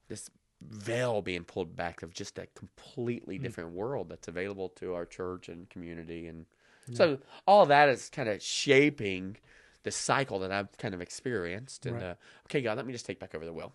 [0.08, 0.30] this
[0.60, 2.46] veil being pulled back of just a Hmm.
[2.54, 6.46] completely different world that's available to our church and community and
[6.92, 9.36] so all that is kind of shaping
[9.82, 12.02] the cycle that I've kind of experienced and Right.
[12.02, 12.14] uh,
[12.46, 13.72] okay God let me just take back over the wheel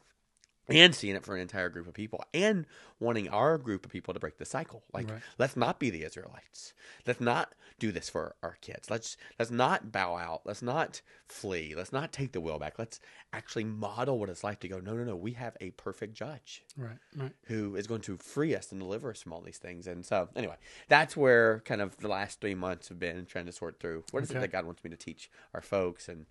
[0.75, 2.65] and seeing it for an entire group of people and
[2.99, 5.21] wanting our group of people to break the cycle like Right.
[5.37, 6.73] let's not be the israelites
[7.07, 11.73] let's not do this for our kids let's let's not bow out let's not flee
[11.75, 12.99] let's not take the will back let's
[13.33, 16.63] actually model what it's like to go no no no we have a perfect judge
[16.77, 16.97] Right.
[17.15, 17.33] Right.
[17.45, 19.85] who is going to free us and deliver us from all these things.
[19.85, 20.55] And so, anyway,
[20.87, 24.23] that's where kind of the last three months have been trying to sort through what
[24.23, 24.37] is Okay.
[24.39, 26.27] it that God wants me to teach our folks, and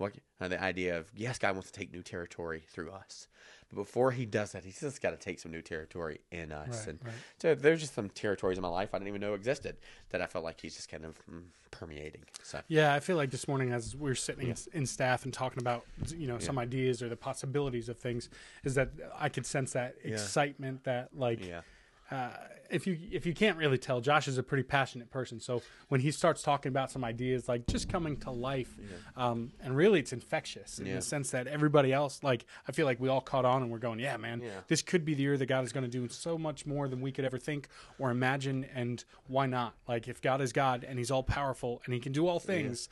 [0.00, 3.28] what uh, the idea of yes, God wants to take new territory through us,
[3.68, 6.68] but before He does that, He's just got to take some new territory in us.
[6.68, 7.14] Right, and right.
[7.38, 9.76] so, there's just some territories in my life I didn't even know existed
[10.10, 12.22] that I felt like He's just kind of mm, permeating.
[12.42, 15.32] So, Yeah, I feel like this morning as we were sitting in, in staff and
[15.32, 15.84] talking about
[16.16, 18.30] you know some ideas or the possibilities of things,
[18.64, 21.60] is that I could sense that excitement that like yeah,
[22.10, 22.30] uh,
[22.70, 25.40] if you if you can't really tell, Josh is a pretty passionate person.
[25.40, 28.76] So when he starts talking about some ideas like just coming to life,
[29.16, 30.96] um, and really it's infectious in Yeah.
[30.96, 33.78] the sense that everybody else, like I feel like we all caught on and we're
[33.78, 34.50] going, yeah, man, Yeah.
[34.68, 37.00] this could be the year that God is going to do so much more than
[37.00, 37.68] we could ever think
[37.98, 38.64] or imagine.
[38.72, 39.74] And why not?
[39.88, 42.88] Like if God is God and He's all powerful and He can do all things,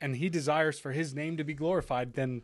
[0.00, 2.42] and He desires for His name to be glorified, then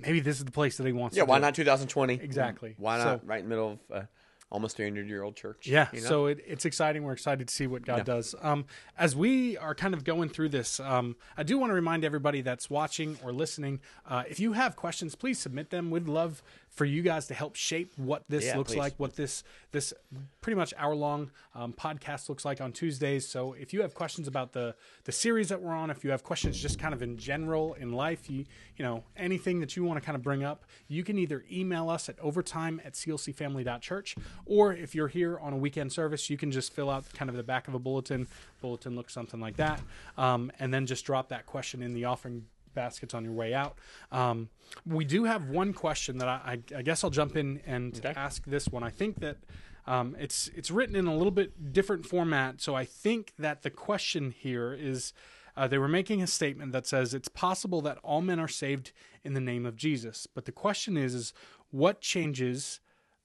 [0.00, 1.16] maybe this is the place that He wants.
[1.16, 1.22] yeah.
[1.22, 2.14] Why not 2020?
[2.14, 2.74] Exactly.
[2.76, 4.06] Why not So- right in the middle of uh,
[4.50, 5.66] almost 300 year old church?
[5.66, 6.08] Yeah, you know?
[6.08, 7.04] so it, it's exciting.
[7.04, 8.04] We're excited to see what God Yeah.
[8.04, 8.34] does.
[8.40, 8.64] Um,
[8.98, 12.40] as we are kind of going through this, um, I do want to remind everybody
[12.40, 15.90] that's watching or listening uh, if you have questions, please submit them.
[15.90, 16.42] We'd love
[16.80, 18.78] for you guys to help shape what this Yeah, looks please.
[18.78, 19.92] like, what this this
[20.40, 23.28] pretty much hour long um, podcast looks like on Tuesdays.
[23.28, 26.24] So if you have questions about the the series that we're on, if you have
[26.24, 28.46] questions just kind of in general in life, you
[28.78, 31.90] you know anything that you want to kind of bring up, you can either email
[31.90, 34.16] us at overtime at clcfamily.church
[34.46, 37.36] Or if you're here on a weekend service, you can just fill out kind of
[37.36, 38.26] the back of a bulletin.
[38.62, 39.82] Bulletin looks something like that,
[40.16, 43.78] um, and then just drop that question in the offering baskets on your way out.
[44.12, 44.48] Um,
[44.86, 48.12] we do have one question that I, I, I guess I'll jump in and Okay.
[48.16, 48.82] ask this one.
[48.82, 49.38] I think that
[49.86, 53.70] um, it's it's written in a little bit different format, so I think that the
[53.70, 55.12] question here is.
[55.56, 58.92] Uh, they were making a statement that says it's possible that all men are saved
[59.24, 61.32] in the name of Jesus, but the question is, is
[61.70, 62.78] what changes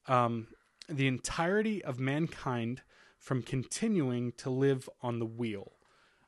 [0.07, 0.47] um,
[0.89, 2.81] the entirety of mankind
[3.19, 5.73] from continuing to live on the wheel?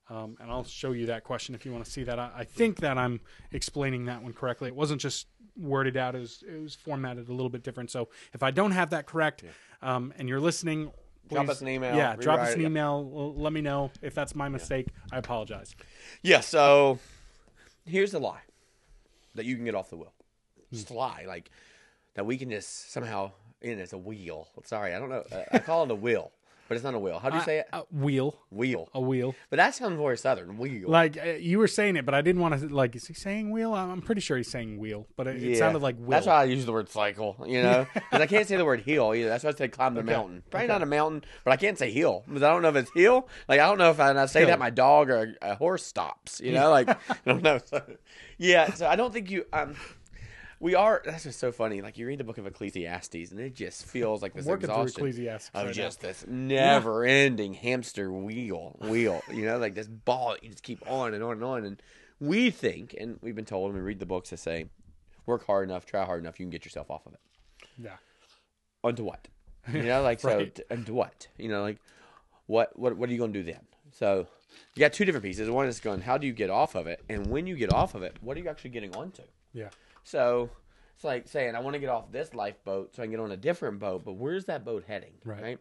[0.09, 2.17] Um, and I'll show you that question if you want to see that.
[2.17, 3.19] I, I think that I'm
[3.51, 4.69] explaining that one correctly.
[4.69, 7.91] It wasn't just worded out; it was, it was formatted a little bit different.
[7.91, 9.43] So if I don't have that correct,
[9.81, 10.91] um, and you're listening,
[11.29, 13.11] Drop us an email, Yeah, drop us an email.
[13.13, 14.87] L- Let me know if that's my mistake.
[15.11, 15.75] I apologize.
[16.21, 16.99] Yeah, so
[17.85, 18.39] here's the lie
[19.35, 20.13] that you can get off the wheel.
[20.71, 21.51] Just a lie, like
[22.13, 24.47] that we can just somehow in as a wheel.
[24.63, 25.23] Sorry, I don't know.
[25.29, 26.31] Uh, I call it a wheel,
[26.67, 27.19] but it's not a wheel.
[27.19, 27.67] How do you say it?
[27.71, 28.89] Uh, wheel, Wheel.
[28.93, 29.35] a wheel.
[29.49, 30.57] But that sounds more southern.
[30.57, 30.89] Wheel.
[30.89, 32.67] Like uh, you were saying it, but I didn't want to.
[32.67, 33.73] Like, is he saying wheel?
[33.73, 36.09] I'm I'm pretty sure he's saying wheel, but it, it sounded like wheel.
[36.09, 38.81] That's why I use the word cycle, you know, because I can't say the word
[38.81, 39.29] hill either.
[39.29, 40.43] That's why I say climb the mountain.
[40.49, 42.91] Probably not a mountain, but I can't say hill because I don't know if it's
[42.93, 43.27] hill.
[43.47, 44.49] Like I don't know if I, I say Hill.
[44.49, 46.39] that my dog or a, a horse stops.
[46.41, 47.59] You know, like I don't know.
[47.65, 47.81] So,
[48.37, 49.45] yeah, so I don't think you.
[49.53, 49.75] Um,
[50.59, 51.01] we are.
[51.05, 51.81] That's just so funny.
[51.81, 55.01] Like you read the book of Ecclesiastes, and it just feels like this working exhaustion
[55.01, 55.51] Ecclesiastes.
[55.53, 59.21] of right just this never-ending hamster wheel, wheel.
[59.31, 61.65] You know, like this ball you just keep on and on and on.
[61.65, 61.81] And
[62.19, 64.65] we think, and we've been told, and we read the books to say,
[65.25, 67.19] work hard enough, try hard enough, you can get yourself off of it.
[67.77, 67.97] yeah.
[68.83, 69.27] Onto what?
[69.71, 70.37] You know, like so.
[70.37, 70.55] Right.
[70.55, 71.27] t- Onto what?
[71.37, 71.77] You know, like
[72.45, 72.77] what?
[72.77, 72.95] What?
[72.97, 73.61] What are you going to do then?
[73.91, 74.27] So
[74.75, 75.49] you got two different pieces.
[75.49, 77.03] One is going, how do you get off of it?
[77.09, 79.23] And when you get off of it, what are you actually getting onto?
[79.53, 79.69] Yeah.
[80.07, 80.49] So
[80.95, 83.31] it's like saying, I want to get off this lifeboat so I can get on
[83.31, 85.11] a different boat, but where's that boat heading?
[85.25, 85.59] Right.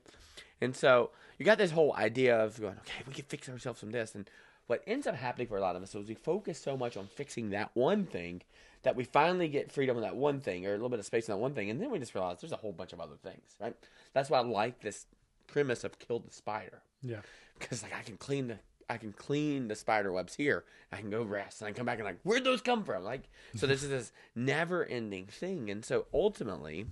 [0.61, 3.90] And so you got this whole idea of going, okay, we can fix ourselves from
[3.90, 4.14] this.
[4.14, 4.30] And
[4.68, 7.09] what ends up happening for a lot of us is we focus so much on
[7.09, 8.42] fixing that one thing
[8.85, 11.28] that we finally get freedom on that one thing or a little bit of space
[11.28, 11.68] on that one thing.
[11.68, 13.74] And then we just realize there's a whole bunch of other things, right?
[14.12, 15.06] That's why I like this
[15.48, 17.20] premise of kill the spider Yeah.
[17.59, 20.64] because like I can clean the I can clean the spider webs here.
[20.92, 23.03] I can go rest and I come back and like where'd those come from?
[23.03, 25.70] Like so this is this never ending thing.
[25.70, 26.87] And so ultimately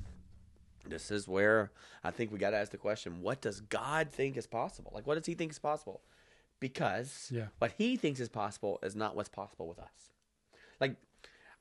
[0.87, 1.71] this is where
[2.03, 4.93] I think we got to ask the question: What does God think is possible?
[4.95, 6.03] Like, what does He think is possible?
[6.61, 7.47] Because Yeah.
[7.59, 10.13] what He thinks is possible is not what's possible with us.
[10.81, 10.97] Like,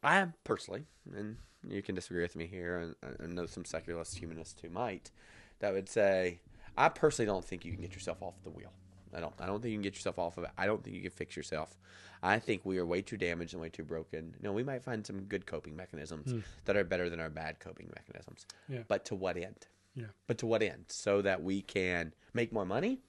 [0.04, 4.62] I personally, and you can disagree with me here, and I know some secularist humanists
[4.62, 5.12] who might,
[5.60, 6.40] that would say,
[6.78, 8.74] I personally don't think you can get yourself off the wheel.
[9.16, 9.34] I don't.
[9.40, 10.52] I don't think you can get yourself off of it.
[10.58, 11.78] I don't think you can fix yourself.
[12.22, 14.34] I think we are way too damaged and way too broken.
[14.38, 16.40] You know, we might find some good coping mechanisms hmm.
[16.66, 18.46] that are better than our bad coping mechanisms.
[18.70, 18.84] Yeah.
[18.88, 19.68] But to what end?
[19.94, 20.06] Yeah.
[20.28, 20.86] But to what end?
[20.88, 23.00] So that we can make more money,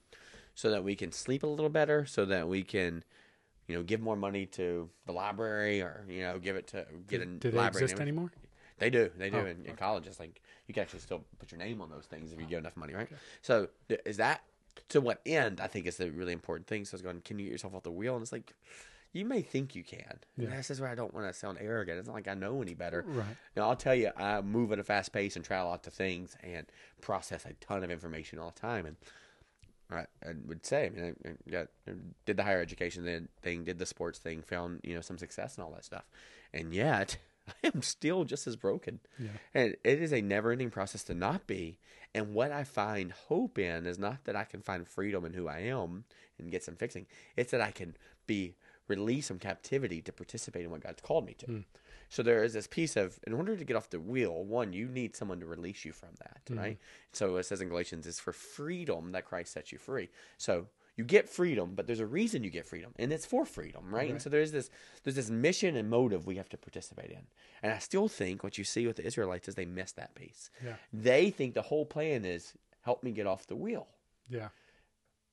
[0.54, 3.04] so that we can sleep a little better, so that we can,
[3.68, 7.22] you know, give more money to the library or you know, give it to get
[7.22, 7.84] a Do they library.
[7.84, 8.08] exist name.
[8.08, 8.32] anymore?
[8.78, 9.10] They do.
[9.16, 10.06] They do Oh, in, in college.
[10.06, 12.58] It's like you can actually still put your name on those things if you get
[12.58, 13.08] enough money, right?
[13.42, 14.42] So is that
[14.90, 15.60] to what end?
[15.60, 16.84] I think is the really important thing.
[16.84, 18.14] So I was going, can you get yourself off the wheel?
[18.14, 18.54] And it's like,
[19.12, 20.18] you may think you can.
[20.36, 20.48] Yeah.
[20.48, 21.98] And this is where I don't want to sound arrogant.
[21.98, 23.04] It's not like I know any better.
[23.06, 23.36] Right.
[23.56, 25.94] Now, I'll tell you, I move at a fast pace and try a lot of
[25.94, 26.66] things and
[27.00, 28.86] process a ton of information all the time.
[28.86, 28.96] And
[29.90, 31.68] I, I would say, I mean, I, got
[32.26, 35.56] did the higher education thing- thing, did the sports thing, found you know some success
[35.56, 36.04] and all that stuff,
[36.52, 37.18] and yet
[37.64, 39.00] I am still just as broken.
[39.18, 39.28] Yeah.
[39.54, 41.78] And it is a never-ending process to not be.
[42.14, 45.48] And what I find hope in is not that I can find freedom in who
[45.48, 46.04] I am
[46.38, 47.06] and get some fixing.
[47.36, 48.54] It's that I can be
[48.88, 51.46] released from captivity to participate in what God's called me to.
[51.46, 51.60] Hmm.
[52.08, 54.86] So there is this piece of, in order to get off the wheel, one, you
[54.86, 56.58] need someone to release you from that, hmm.
[56.58, 56.78] right?
[57.12, 60.10] So it says in Galatians, it's for freedom that Christ sets you free.
[60.38, 63.92] So you get freedom, but there's a reason you get freedom, and it's for freedom,
[63.94, 64.10] right?
[64.10, 64.70] And so there's this
[65.02, 67.26] there's this mission and motive we have to participate in.
[67.62, 70.50] And I still think what you see with the Israelites is they miss that piece.
[70.64, 70.76] Yeah.
[70.92, 72.52] They think the whole plan is
[72.82, 73.88] help me get off the wheel
[74.28, 74.48] Yeah.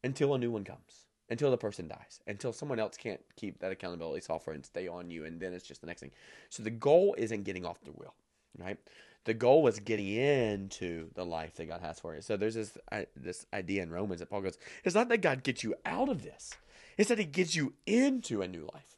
[0.03, 3.71] until a new one comes, until the person dies, until someone else can't keep that
[3.71, 6.11] accountability software and stay on you, and then it's just the next thing.
[6.49, 8.13] So the goal isn't getting off the wheel,
[8.57, 8.77] right?
[9.25, 12.21] The goal was getting into the life that God has for you.
[12.21, 15.43] So there's this I, this idea in Romans that Paul goes, it's not that God
[15.43, 16.55] gets you out of this;
[16.97, 18.97] it's that He gets you into a new life.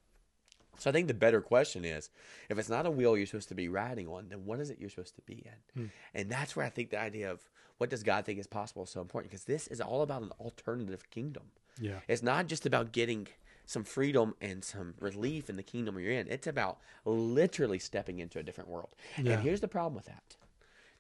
[0.78, 2.10] So I think the better question is,
[2.50, 4.80] if it's not a wheel you're supposed to be riding on, then what is it
[4.80, 5.82] you're supposed to be in?
[5.82, 5.88] Hmm.
[6.14, 7.42] And that's where I think the idea of
[7.78, 10.32] what does God think is possible is so important because this is all about an
[10.40, 11.44] alternative kingdom.
[11.80, 12.00] Yeah.
[12.08, 13.28] It's not just about getting
[13.66, 16.28] some freedom and some relief in the kingdom you're in.
[16.28, 18.96] It's about literally stepping into a different world.
[19.18, 19.34] Yeah.
[19.34, 20.36] And here's the problem with that.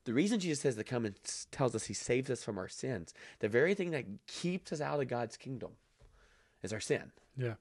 [0.06, 1.16] The reason Jesus says to come and
[1.52, 5.00] tells us he saves us from our sins, the very thing that keeps us out
[5.00, 5.72] of God's kingdom
[6.62, 7.12] is our sin.
[7.38, 7.54] Yeah.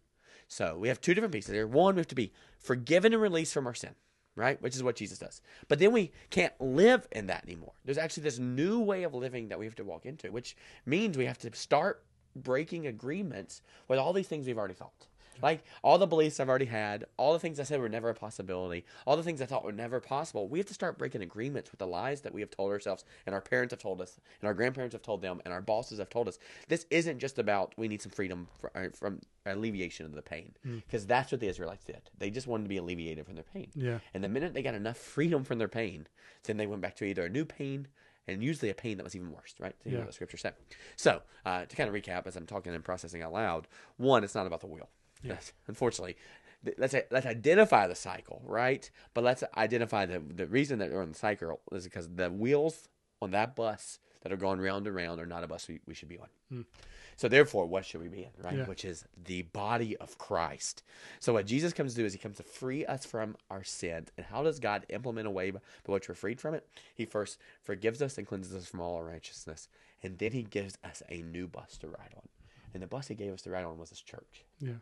[0.49, 1.67] So we have two different pieces here.
[1.67, 3.95] One, we have to be forgiven and released from our sin,
[4.35, 4.61] right?
[4.61, 5.41] Which is what Jesus does.
[5.69, 7.73] But then we can't live in that anymore.
[7.85, 11.17] There's actually this new way of living that we have to walk into, which means
[11.17, 12.05] we have to start
[12.35, 15.07] breaking agreements with all these things we've already felt.
[15.41, 18.15] Like all the beliefs I've already had, all the things I said were never a
[18.15, 20.47] possibility, all the things I thought were never possible.
[20.47, 23.35] We have to start breaking agreements with the lies that we have told ourselves, and
[23.35, 26.11] our parents have told us, and our grandparents have told them, and our bosses have
[26.11, 26.39] told us.
[26.69, 30.53] This isn't just about we need some freedom for, uh, from alleviation of the pain,
[30.87, 32.03] because that's what the Israelites did.
[32.19, 33.69] They just wanted to be alleviated from their pain.
[33.75, 33.99] Yeah.
[34.15, 36.07] And the minute they got enough freedom from their pain,
[36.45, 37.89] then they went back to either a new pain
[38.29, 39.75] and usually a pain that was even worse, right?
[39.83, 40.01] So you Yeah.
[40.01, 40.55] what the scripture said.
[40.97, 43.67] So uh, to kind of recap, as I'm talking and processing out loud,
[43.97, 44.89] one, it's not about the wheel.
[45.23, 45.53] Yes.
[45.69, 46.17] Unfortunately,
[46.79, 48.91] let's let's identify the cycle, right?
[49.15, 52.89] But let's identify the the reason that we're on the cycle is because the wheels
[53.21, 55.95] on that bus that are going round and round are not a bus we, we
[55.95, 56.29] should be on.
[56.49, 56.63] Hmm.
[57.17, 58.59] So therefore, what should we be in, right?
[58.59, 58.65] Yeah.
[58.65, 60.83] Which is the body of Christ.
[61.21, 64.09] So what Jesus comes to do is he comes to free us from our sins.
[64.17, 66.67] And how does God implement a way by by which we're freed from it?
[66.95, 69.69] He first forgives us and cleanses us from all unrighteousness,
[70.03, 72.29] and then he gives us a new bus to ride on.
[72.75, 74.45] And the bus he gave us to ride on was his church.
[74.59, 74.73] Yeah.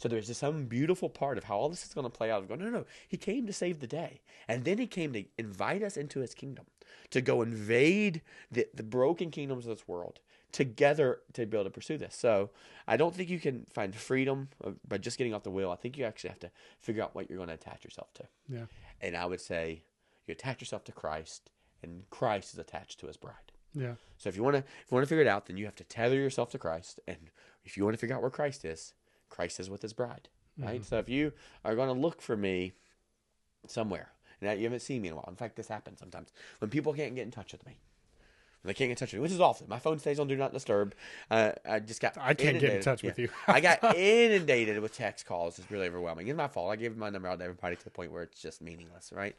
[0.00, 2.42] So there's just some beautiful part of how all this is going to play out.
[2.42, 2.86] Of going, no, no, no.
[3.06, 6.32] He came to save the day, and then he came to invite us into his
[6.32, 6.64] kingdom,
[7.10, 10.20] to go invade the, the broken kingdoms of this world
[10.52, 12.16] together to be able to pursue this.
[12.16, 12.48] So
[12.88, 15.70] I don't think you can find freedom uh, by just getting off the wheel.
[15.70, 18.24] I think you actually have to figure out what you're going to attach yourself to.
[18.48, 18.64] Yeah.
[19.02, 19.84] And I would say
[20.26, 21.50] you attach yourself to Christ,
[21.82, 23.34] and Christ is attached to his bride.
[23.74, 23.94] Yeah.
[24.16, 25.76] So if you want to, if you want to figure it out, then you have
[25.76, 27.00] to tether yourself to Christ.
[27.06, 27.18] And
[27.64, 28.94] if you want to figure out where Christ is,
[29.30, 30.28] Christ is with His bride,
[30.58, 30.84] right?
[30.84, 31.32] So if you
[31.64, 32.72] are going to look for me
[33.66, 34.10] somewhere,
[34.42, 36.92] and you haven't seen me in a while, in fact, this happens sometimes when people
[36.92, 37.78] can't get in touch with me.
[38.62, 39.68] They can't get in touch with me, which is often.
[39.70, 40.94] My phone stays on Do Not Disturb.
[41.30, 42.18] Uh, I just got.
[42.18, 43.30] I can't get in inundated- touch with you.
[43.48, 45.58] I got inundated with text calls.
[45.58, 46.28] It's really overwhelming.
[46.28, 46.70] It's my fault.
[46.70, 49.34] I gave my number out to everybody to the point where it's just meaningless, right?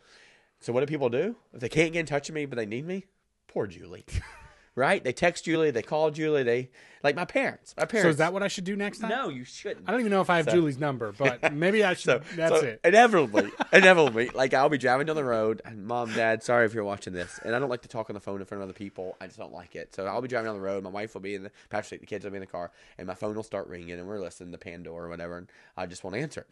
[0.60, 2.66] So what do people do if they can't get in touch with me but they
[2.66, 3.06] need me?
[3.48, 4.06] Poor Julie,
[4.76, 5.04] right?
[5.04, 6.72] They text Julie, they call Julie, they
[7.04, 7.74] like my parents.
[7.78, 8.06] My parents.
[8.06, 9.10] So is that what I should do next time?
[9.10, 9.30] no?
[9.30, 9.88] You shouldn't.
[9.88, 12.24] I don't even know if I have So- Julie's number, but maybe I should.
[12.26, 12.80] So that's so it.
[12.84, 16.84] Inevitably, inevitably, like I'll be driving down the road, and mom, dad, sorry if you're
[16.84, 18.78] watching this, and I don't like to talk on the phone in front of other
[18.78, 19.16] people.
[19.22, 19.94] I just don't like it.
[19.96, 20.84] So I'll be driving down the road.
[20.84, 22.72] My wife will be in the passenger seat, the kids will be in the car,
[22.98, 25.48] and my phone will start ringing, and we're listening to Pandora or whatever, and
[25.78, 26.48] I just won't answer it.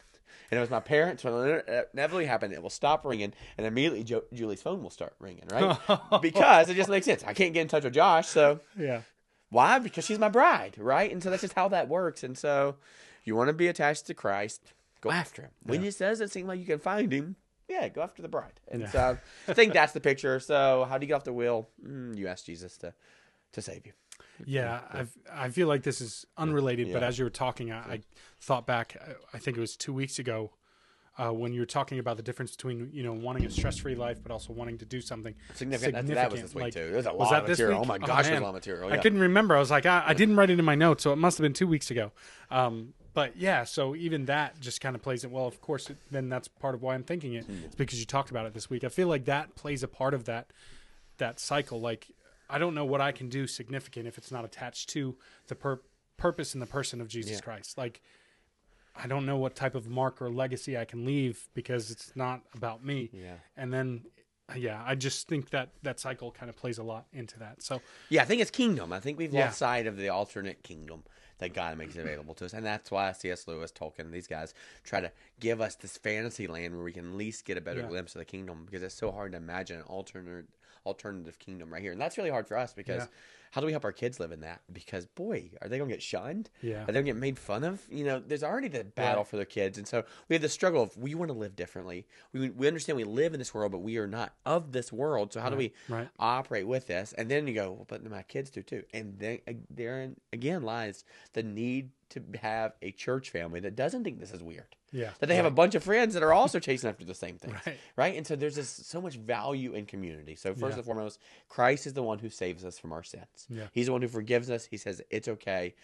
[0.51, 1.23] And it was my parents.
[1.23, 5.13] When it inevitably happened, it will stop ringing, and immediately jo- Julie's phone will start
[5.19, 5.77] ringing, right?
[6.21, 7.23] because it just makes sense.
[7.25, 9.01] I can't get in touch with Josh, so Yeah.
[9.49, 9.79] Why?
[9.79, 11.11] Because she's my bride, right?
[11.11, 12.23] And so that's just how that works.
[12.23, 12.75] And so
[13.23, 15.51] you want to be attached to Christ, go after him.
[15.63, 17.35] When it doesn't seem like you can find him,
[17.67, 18.59] yeah, go after the bride.
[18.67, 18.89] And Yeah.
[18.91, 20.39] so I think that's the picture.
[20.39, 21.69] So how do you get off the wheel?
[21.85, 22.93] Mm, you ask Jesus to
[23.51, 23.93] to save you.
[24.45, 28.01] Yeah, I've, I feel like this is unrelated, but as you were talking, I, I
[28.39, 28.95] thought back.
[29.01, 30.51] I- I think it was two weeks ago
[31.19, 34.31] uh, when you're talking about the difference between you know wanting a stress-free life, but
[34.31, 36.07] also wanting to do something Significant.
[36.07, 36.91] That, that was this week Like, too.
[36.91, 37.81] There's a was lot that of material.
[37.81, 38.41] Oh my gosh, there's man.
[38.41, 38.91] a lot of material.
[38.91, 39.55] I couldn't remember.
[39.55, 41.43] I was like, I, I didn't write it in my notes, so it must have
[41.43, 42.11] been two weeks ago.
[42.49, 45.31] Um, but yeah, so even that just kind of plays it.
[45.31, 47.45] Well, of course, it, then that's part of why I'm thinking it.
[47.45, 47.65] Hmm.
[47.65, 48.83] It's because you talked about it this week.
[48.83, 50.51] I feel like that plays a part of that
[51.17, 51.81] that cycle.
[51.81, 52.07] Like,
[52.49, 55.17] I don't know what I can do significant if it's not attached to
[55.47, 55.81] the pur-
[56.15, 57.39] purpose and the person of Jesus Yeah.
[57.41, 57.77] Christ.
[57.77, 58.01] Like,
[59.01, 62.41] I don't know what type of mark or legacy I can leave because it's not
[62.53, 63.09] about me.
[63.13, 63.35] Yeah.
[63.55, 64.05] And then,
[64.55, 67.63] yeah, I just think that that cycle kind of plays a lot into that.
[67.63, 68.91] So, Yeah, I think it's kingdom.
[68.91, 69.45] I think we've Yeah.
[69.45, 71.03] lost sight of the alternate kingdom
[71.37, 73.47] that God makes available to us, and that's why C.S.
[73.47, 77.15] Lewis, Tolkien, these guys try to give us this fantasy land where we can at
[77.15, 77.87] least get a better Yeah.
[77.87, 80.47] glimpse of the kingdom because it's so hard to imagine an alternate
[80.85, 83.07] alternative kingdom right here, and that's really hard for us because Yeah.
[83.51, 84.61] how do we help our kids live in that?
[84.71, 86.49] Because boy, are they going to get shunned?
[86.61, 86.83] Yeah.
[86.83, 87.81] Are they going to get made fun of?
[87.89, 90.83] You know, there's already the battle for their kids, and so we have the struggle
[90.83, 92.05] of we want to live differently.
[92.33, 95.33] We we understand we live in this world, but we are not of this world.
[95.33, 96.09] So how do we right.
[96.19, 97.13] operate with this?
[97.13, 98.83] And then you go, well, but my kids do too.
[98.93, 101.03] And then uh, therein again lies
[101.33, 104.75] the need to have a church family that doesn't think this is weird.
[104.91, 105.11] Yeah.
[105.19, 107.53] That they have a bunch of friends that are also chasing after the same things,
[107.65, 107.77] Right.
[107.95, 108.15] right?
[108.17, 110.35] And so there's just so much value in community.
[110.35, 110.77] So first Yeah.
[110.77, 113.45] and foremost, Christ is the one who saves us from our sins.
[113.49, 113.67] Yeah.
[113.71, 114.65] He's the one who forgives us.
[114.65, 115.75] He says it's okay.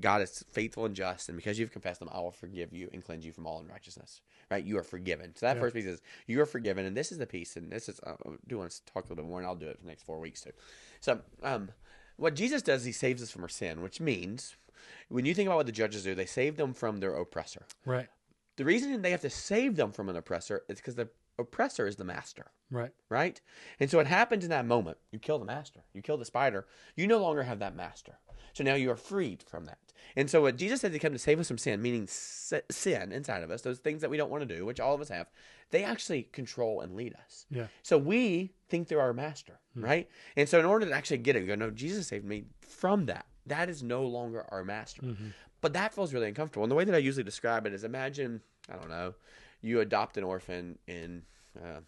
[0.00, 3.04] God is faithful and just, and because you've confessed them, I will forgive you and
[3.04, 4.20] cleanse you from all unrighteousness.
[4.50, 4.62] Right?
[4.62, 5.34] You are forgiven.
[5.34, 5.60] So that Yeah.
[5.62, 8.14] first piece is you are forgiven, and this is the piece, and this is uh,
[8.24, 9.88] I do want to talk a little bit more, and I'll do it for the
[9.88, 10.52] next four weeks too.
[11.00, 11.72] So, um,
[12.16, 14.54] what Jesus does, he saves us from our sin, which means
[15.08, 17.66] when you think about what the judges do, they save them from their oppressor.
[17.84, 18.08] Right.
[18.56, 21.08] The reason they have to save them from an oppressor is because the
[21.38, 22.92] oppressor is the master Right.
[23.08, 23.40] right?
[23.78, 26.66] And so what happens in that moment, you kill the master, you kill the spider,
[26.96, 28.18] you no longer have that master.
[28.52, 29.78] So now you are freed from that.
[30.16, 33.42] And so what Jesus said to come to save us from sin, meaning sin inside
[33.42, 35.26] of us, those things that we don't want to do, which all of us have,
[35.70, 37.46] they actually control and lead us.
[37.50, 37.66] Yeah.
[37.82, 39.84] So we think they're our master, hmm.
[39.84, 40.08] right?
[40.36, 43.06] And so in order to actually get it, you go, no, Jesus saved me from
[43.06, 43.26] that.
[43.46, 45.02] That is no longer our master.
[45.60, 46.64] But that feels really uncomfortable.
[46.64, 48.40] And the way that I usually describe it is imagine,
[48.70, 49.14] I don't know,
[49.62, 51.22] you adopt an orphan in
[51.58, 51.80] uh,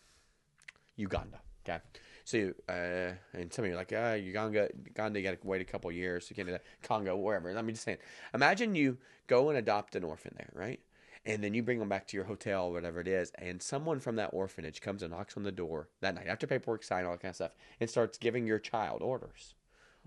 [0.97, 1.41] Uganda.
[1.69, 1.81] Okay.
[2.25, 5.61] So, uh, and some of you are like, ah, Uganda, Uganda, you got to wait
[5.61, 6.29] a couple years.
[6.29, 6.65] You can't do that.
[6.83, 7.53] Congo, wherever.
[7.53, 7.99] Let me just saying.
[8.35, 10.81] Imagine you go and adopt an orphan there, right?
[11.25, 14.17] And then you bring them back to your hotel, whatever it is, and someone from
[14.17, 17.21] that orphanage comes and knocks on the door that night after paperwork signed, all that
[17.21, 19.55] kind of stuff, and starts giving your child orders.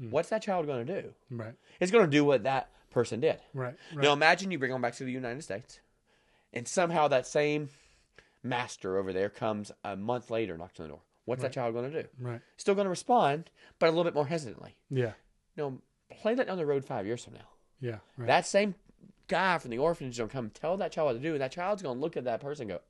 [0.02, 0.12] Mm.
[0.12, 1.14] What's that child going to do?
[1.30, 1.54] Right.
[1.80, 3.38] It's going to do what that person did.
[3.54, 3.76] Right.
[3.94, 4.04] Right.
[4.04, 5.80] Now imagine you bring them back to the United States,
[6.54, 7.70] and somehow that same
[8.44, 11.02] master over there comes a month later, knocks on the door.
[11.26, 12.08] What's that child going to do?
[12.20, 12.42] Right.
[12.58, 14.76] Still going to respond, but a little bit more hesitantly.
[14.90, 15.14] Yeah.
[15.56, 15.82] You know,
[16.22, 17.48] play that down the road five years from now.
[17.80, 17.98] Yeah.
[18.18, 18.26] Right.
[18.28, 18.74] That same
[19.28, 21.52] guy from the orphanage going to come tell that child what to do, and that
[21.52, 22.82] child's going to look at that person and go,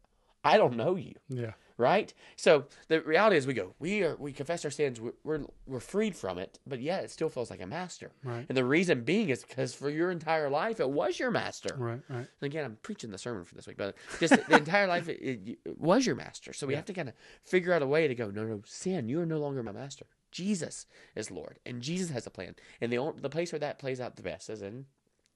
[0.44, 1.52] "I don't know you." yeah.
[1.80, 2.14] Right?
[2.36, 5.80] So the reality is, we go, we are, we confess our sins, we're, we're, we're
[5.80, 8.12] freed from it, but yet it still feels like a master.
[8.24, 8.46] Right.
[8.48, 11.76] And the reason being is because for your entire life, it was your master.
[11.78, 12.02] Right.
[12.10, 12.18] Right.
[12.18, 15.20] And again, I'm preaching the sermon for this week, but just the entire life, it,
[15.22, 16.54] it, it was your master.
[16.54, 17.16] So we have to kind of
[17.46, 20.06] figure out a way to go, no, no, sin, you are no longer my master.
[20.32, 22.56] Jesus is Lord, and Jesus has a plan.
[22.82, 24.86] And the the place where that plays out the best is in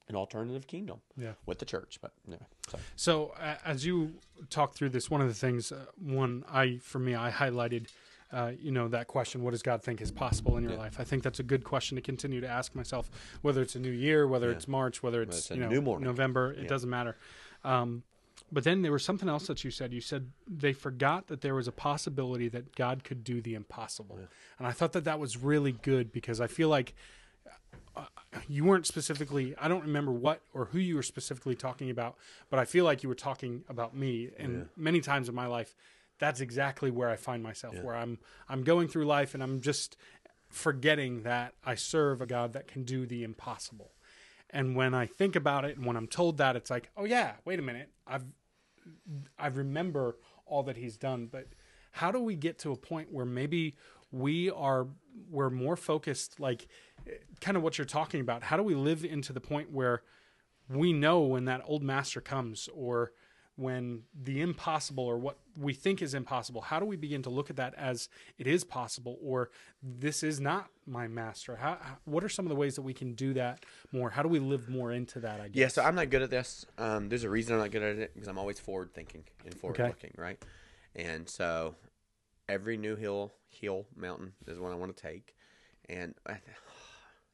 [0.10, 1.34] an alternative kingdom Yeah.
[1.45, 1.99] with the church.
[2.01, 2.38] But yeah,
[2.68, 2.80] so.
[2.95, 4.14] So uh, as you
[4.49, 7.88] talk through this, one of the things, uh, one I for me, I highlighted,
[8.32, 10.80] uh, you know, that question: What does God think is possible in your Yeah.
[10.80, 10.99] life?
[10.99, 13.10] I think that's a good question to continue to ask myself,
[13.41, 14.56] whether it's a new year, whether Yeah.
[14.58, 15.82] it's March, whether it's, it's you know new.
[15.99, 16.51] November.
[16.51, 16.68] It Yeah.
[16.68, 17.16] doesn't matter.
[17.64, 18.04] Um,
[18.51, 19.93] but then there was something else that you said.
[19.93, 24.20] You said they forgot that there was a possibility that God could do the impossible,
[24.60, 26.93] and I thought that that was really good because I feel like
[28.47, 32.15] you weren't specifically i don't remember what or who you were specifically talking about
[32.49, 34.29] but i feel like you were talking about me.
[34.38, 35.75] And many times in my life
[36.19, 38.19] that's exactly where i find myself where i'm
[38.49, 39.97] i'm going through life and i'm just
[40.49, 43.91] forgetting that i serve a god that can do the impossible.
[44.49, 47.34] And when i think about it and when i'm told that it's like oh yeah
[47.45, 47.89] wait a minute.
[48.05, 48.25] I've
[49.39, 51.47] I remember all that he's done, but
[51.91, 53.75] how do we get to a point where maybe
[54.11, 54.88] we are
[55.30, 56.68] we're more focused like
[57.41, 58.43] kind of what you're talking about.
[58.43, 60.01] How do we live into the point where
[60.70, 63.11] we know when that old master comes or
[63.55, 67.51] when the impossible or what we think is impossible, how do we begin to look
[67.51, 68.09] at that as
[68.39, 69.51] it is possible or
[69.84, 71.57] this is not my master?
[71.57, 74.09] How, what are some of the ways that we can do that more?
[74.09, 75.59] How do we live more into that, I guess?
[75.59, 76.66] Yeah, so I'm not good at this.
[76.80, 79.53] Um, there's a reason I'm not good at it because I'm always forward thinking and
[79.53, 79.88] forward Okay.
[79.88, 80.43] looking, right?
[80.95, 81.76] And so
[82.49, 85.35] every new hill, hill, mountain is one I want to take.
[85.89, 86.41] And I, it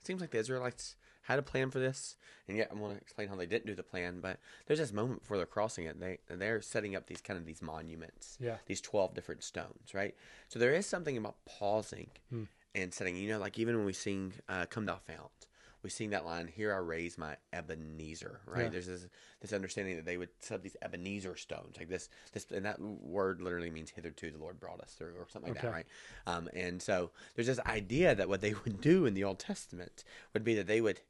[0.04, 2.16] seems like the Israelites had a plan for this,
[2.48, 4.20] and yet I want to explain how they didn't do the plan.
[4.20, 7.46] But there's this moment before they're crossing it, they they're setting up these kind of
[7.46, 8.58] these monuments, Yeah.
[8.66, 10.16] these twelve different stones, right?
[10.48, 12.46] So there is something about pausing Hmm.
[12.74, 13.16] and setting.
[13.16, 15.46] You know, like even when we sing uh, "Come Thou Fount,"
[15.84, 18.64] we sing that line, "Here I raise my Ebenezer," right?
[18.64, 18.70] Yeah.
[18.70, 19.08] There's this
[19.42, 22.80] this understanding that they would set up these Ebenezer stones, like this this, and that
[22.82, 25.88] word literally means "hitherto the Lord brought us through," or something like that, right?
[26.28, 30.04] Um, and so there's this idea that what they would do in the Old Testament
[30.34, 31.02] would be that they would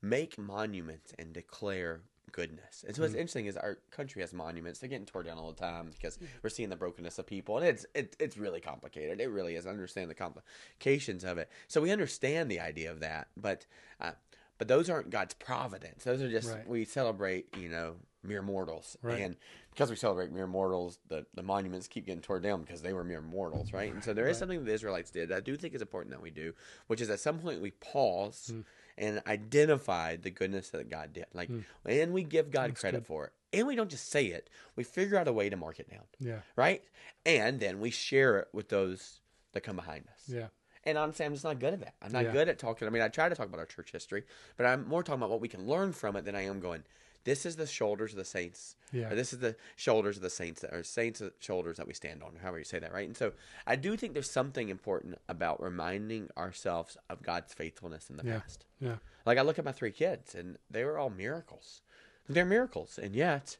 [0.00, 2.02] make monuments and declare
[2.34, 2.84] goodness.
[2.86, 4.80] And so what's interesting is our country has monuments.
[4.80, 7.66] They're getting torn down all the time because we're seeing the brokenness of people, and
[7.66, 9.20] it's it, it's really complicated.
[9.20, 9.66] It really is.
[9.66, 11.48] I understand the complications of it.
[11.68, 13.66] So we understand the idea of that, but
[14.00, 14.12] uh,
[14.58, 16.04] but those aren't God's providence.
[16.04, 16.68] Those are just Right.
[16.68, 19.20] we celebrate, you know, mere mortals, Right.
[19.20, 19.36] and
[19.70, 23.02] because we celebrate mere mortals, the, the monuments keep getting torn down because they were
[23.04, 23.92] mere mortals, right?
[23.92, 25.28] And so there is something that the Israelites did.
[25.30, 26.54] that I do think is important that we do,
[26.86, 28.60] which is at some point we pause Hmm.
[28.96, 31.60] And identify the goodness that God did, like, hmm.
[31.84, 33.06] and we give God That's credit good.
[33.06, 34.48] for it, and we don't just say it.
[34.76, 36.40] We figure out a way to mark it down, Yeah.
[36.56, 36.82] right?
[37.26, 39.20] And then we share it with those
[39.52, 40.22] that come behind us.
[40.28, 40.48] Yeah.
[40.84, 41.94] And honestly, I'm just not good at that.
[42.02, 42.32] I'm not Yeah.
[42.32, 42.86] good at talking.
[42.86, 44.24] I mean, I try to talk about our church history,
[44.56, 46.84] but I'm more talking about what we can learn from it than I am going.
[47.24, 48.76] This is the shoulders of the saints.
[48.92, 49.10] Yeah.
[49.10, 52.22] Or this is the shoulders of the saints, that, are saints' shoulders that we stand
[52.22, 53.06] on, however you say that, right?
[53.08, 53.32] And so
[53.66, 58.40] I do think there's something important about reminding ourselves of God's faithfulness in the Yeah.
[58.40, 58.64] past.
[58.78, 58.96] Yeah.
[59.26, 61.82] Like I look at my three kids, and they were all miracles.
[62.28, 63.56] They're miracles, and yet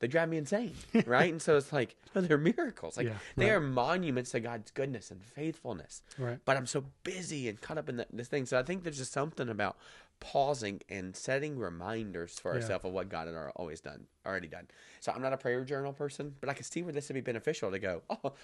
[0.00, 0.74] they drive me insane,
[1.06, 1.30] right?
[1.32, 2.96] and so it's like, no, they're miracles.
[2.96, 3.54] Like Yeah, they right.
[3.56, 6.02] are monuments to God's goodness and faithfulness.
[6.18, 6.38] Right.
[6.44, 8.44] But I'm so busy and caught up in the, this thing.
[8.46, 9.76] So I think there's just something about
[10.20, 12.62] pausing and setting reminders for Yeah.
[12.62, 14.68] ourselves of what God had al- always done, already done.
[15.00, 17.20] So I'm not a prayer journal person, but I can see where this would be
[17.20, 18.02] beneficial to go.
[18.10, 18.34] Oh,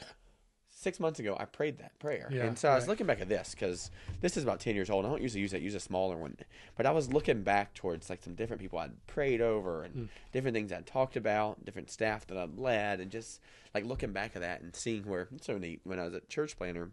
[0.76, 3.28] six months ago I prayed that prayer, Yeah, and so I was looking back at
[3.28, 5.04] this because this is about ten years old.
[5.06, 6.36] I don't usually use it; use a smaller one.
[6.76, 10.04] But I was looking back towards like some different people I'd prayed over and Hmm.
[10.32, 13.40] different things I'd talked about, different staff that I'd led, and just
[13.72, 15.80] like looking back at that and seeing where it's so neat.
[15.84, 16.90] When I was a church planner,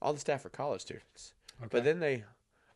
[0.00, 1.68] all the staff were college students, Okay.
[1.70, 2.24] but then they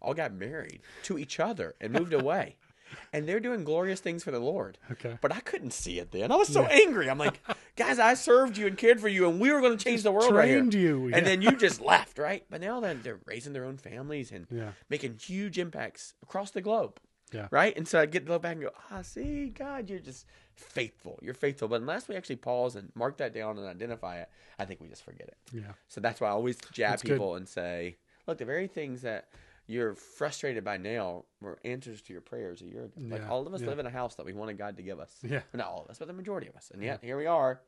[0.00, 2.56] all got married to each other and moved away.
[3.12, 4.78] And they're doing glorious things for the Lord.
[4.90, 5.18] Okay.
[5.20, 6.32] But I couldn't see it then.
[6.32, 7.10] I was so angry.
[7.10, 7.38] I'm like,
[7.76, 10.10] guys, I served you and cared for you, and we were going to change the
[10.10, 10.64] world right here.
[10.64, 11.16] you, yeah.
[11.18, 12.46] And then you just left, right?
[12.48, 14.70] But now then they're raising their own families and Yeah.
[14.88, 16.98] making huge impacts across the globe.
[17.30, 17.48] Yeah.
[17.50, 17.76] Right?
[17.76, 20.24] And so I get to look back and go, ah, see, God, you're just
[20.54, 21.18] faithful.
[21.20, 21.68] You're faithful.
[21.68, 24.88] But unless we actually pause and mark that down and identify it, I think we
[24.88, 25.36] just forget it.
[25.52, 25.72] Yeah.
[25.88, 27.12] So that's why I always jab That's good.
[27.12, 27.96] people and say,
[28.26, 29.28] look, the very things that
[29.68, 32.94] you're frustrated by now were answers to your prayers a year ago.
[32.98, 33.68] Like Yeah, all of us yeah.
[33.68, 35.14] live in a house that we wanted God to give us.
[35.22, 35.42] Yeah.
[35.52, 36.70] Not all of us, but the majority of us.
[36.72, 37.60] And yet here we are,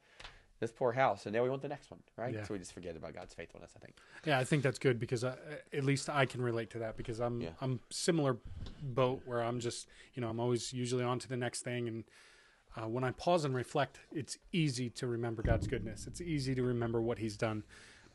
[0.61, 2.35] this poor house, and now we want the next one, right?
[2.35, 2.45] Yeah.
[2.45, 3.97] So we just forget about God's faithfulness, I think.
[4.25, 5.35] Yeah, I think that's good because I,
[5.75, 7.51] at least I can relate to that because I'm Yeah.
[7.61, 8.39] I'm similar
[8.83, 12.05] boat where I'm just you know I'm always usually on to the next thing and
[12.77, 16.07] uh, when I pause and reflect, it's easy to remember God's goodness.
[16.07, 17.65] It's easy to remember what He's done,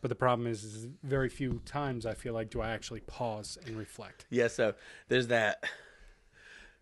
[0.05, 3.57] but the problem is, is very few times I feel like do I actually pause
[3.65, 4.27] and reflect.
[4.29, 4.75] Yeah, so
[5.07, 5.63] there's that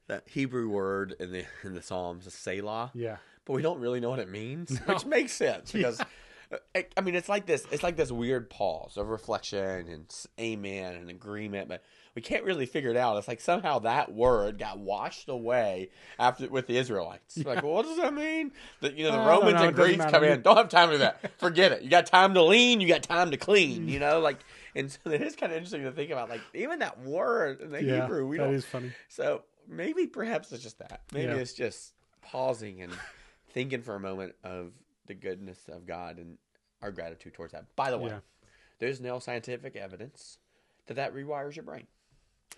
[0.08, 2.92] that Hebrew word in the in the Psalms, a Selah.
[2.94, 3.16] Yeah,
[3.46, 7.00] but we don't really know what it means, which makes sense because uh, I, I
[7.00, 11.70] mean it's like this it's like this weird pause of reflection and amen and agreement,
[11.70, 11.82] but
[12.16, 13.18] we can't really figure it out.
[13.18, 15.90] It's like somehow that word got washed away
[16.20, 17.38] after with the Israelites.
[17.38, 18.52] Like, well, what does that mean?
[18.82, 20.42] The, you know, the Romans and Greeks come in.
[20.42, 21.38] Don't have time for that.
[21.40, 21.82] Forget it.
[21.82, 22.82] You got time to lean.
[22.82, 23.88] You got time to clean.
[23.90, 24.38] You know, like,
[24.76, 26.30] and so it is kind of interesting to think about.
[26.30, 28.92] Like, even that word in the yeah, Hebrew, we that don't is funny.
[29.10, 31.02] so maybe perhaps it's just that.
[31.14, 31.38] Maybe Yeah.
[31.40, 32.92] it's just pausing and
[33.54, 34.72] thinking for a moment of
[35.08, 36.38] the goodness of God and
[36.82, 37.66] our gratitude towards that.
[37.76, 38.20] By the way, Yeah.
[38.80, 40.38] there's no scientific evidence
[40.88, 41.88] that that rewires your brain.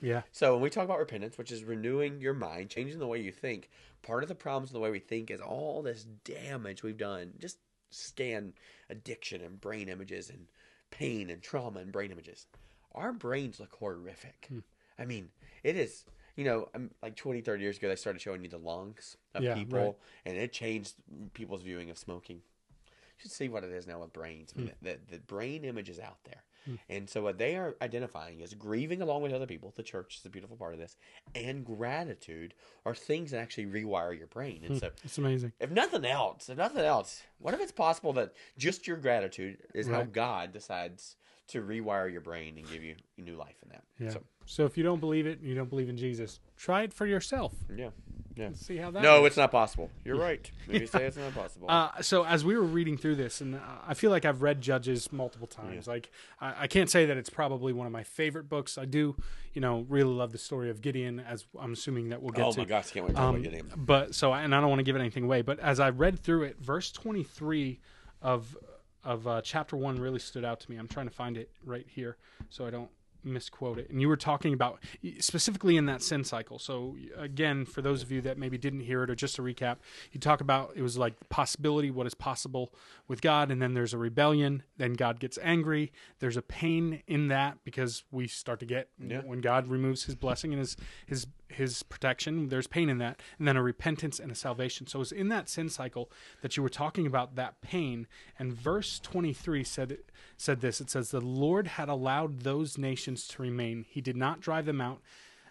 [0.02, 3.20] Yeah, So when we talk about repentance, which is renewing your mind, changing the way
[3.22, 3.70] you think,
[4.04, 7.34] part of the problems in the way we think is all this damage we've done.
[7.40, 7.60] Just
[7.92, 8.54] scan
[8.90, 10.48] addiction and brain images and
[10.92, 12.48] pain and trauma and brain images.
[12.94, 14.48] Our brains look horrific.
[14.50, 14.60] Hmm.
[15.00, 15.30] I mean,
[15.64, 16.70] it is, you know,
[17.02, 19.96] like 20, 30 years ago, they started showing you the lungs of Yeah, people, right.
[20.26, 20.96] and it changed
[21.34, 22.38] people's viewing of smoking.
[22.38, 24.54] You should see what it is now with brains.
[24.56, 24.86] I mean, hmm.
[24.86, 26.44] the, the brain image is out there.
[26.66, 26.76] Hmm.
[26.90, 29.74] And so what they are identifying is grieving along with other people.
[29.76, 30.98] The church is a beautiful part of this,
[31.34, 32.54] and gratitude
[32.86, 34.62] are things that actually rewire your brain.
[34.64, 34.80] And hmm.
[34.80, 35.54] so, it's amazing.
[35.60, 39.88] if nothing else, if nothing else, what if it's possible that just your gratitude is
[39.88, 41.16] how God decides
[41.50, 43.84] to rewire your brain and give you new life in that?
[44.00, 44.10] Yeah.
[44.10, 46.40] So, So if you don't believe it, you don't believe in Jesus.
[46.58, 47.54] Try it for yourself.
[47.76, 47.90] yeah,
[48.36, 48.50] yeah.
[48.54, 49.02] See how that.
[49.04, 49.32] No, works.
[49.34, 49.90] it's not possible.
[50.04, 50.50] You're right.
[50.68, 51.68] Maybe say it's not possible.
[51.70, 54.60] Uh, so as we were reading through this, and uh, I feel like I've read
[54.62, 55.88] Judges multiple times.
[55.88, 56.10] Like
[56.42, 58.78] I, I can't say that it's probably one of my favorite books.
[58.78, 59.16] I do,
[59.54, 62.52] you know, really love the story of Gideon, as I'm assuming that we'll get oh
[62.52, 62.60] to.
[62.60, 63.72] my gosh, I can't wait to Um, Gideon.
[63.78, 65.42] but so, and I don't want to give anything away.
[65.42, 67.80] But as I read through it, verse 23
[68.22, 68.58] of
[69.06, 70.78] of uh, chapter one really stood out to me.
[70.78, 72.18] I'm trying to find it right here
[72.50, 72.90] so I don't
[73.26, 73.90] misquote it.
[73.90, 74.80] And you were talking about
[75.20, 76.60] specifically in that sin cycle.
[76.60, 79.78] So again, for those of you that maybe didn't hear it, or just a recap,
[80.12, 82.74] you talk about it was like possibility, what is possible
[83.08, 84.64] with God, and then there's a rebellion.
[84.78, 85.92] Then God gets angry.
[86.20, 89.22] There's a pain in that because we start to get Yeah.
[89.22, 92.50] when God removes His blessing and His His His protection.
[92.50, 94.88] There's pain in that, and then a repentance and a salvation.
[94.88, 96.12] So it's in that sin cycle
[96.42, 98.08] that you were talking about that pain.
[98.40, 99.98] And verse 23 said
[100.38, 100.82] said this.
[100.82, 103.86] It says, "The Lord had allowed those nations to remain.
[103.90, 105.02] He did not drive them out."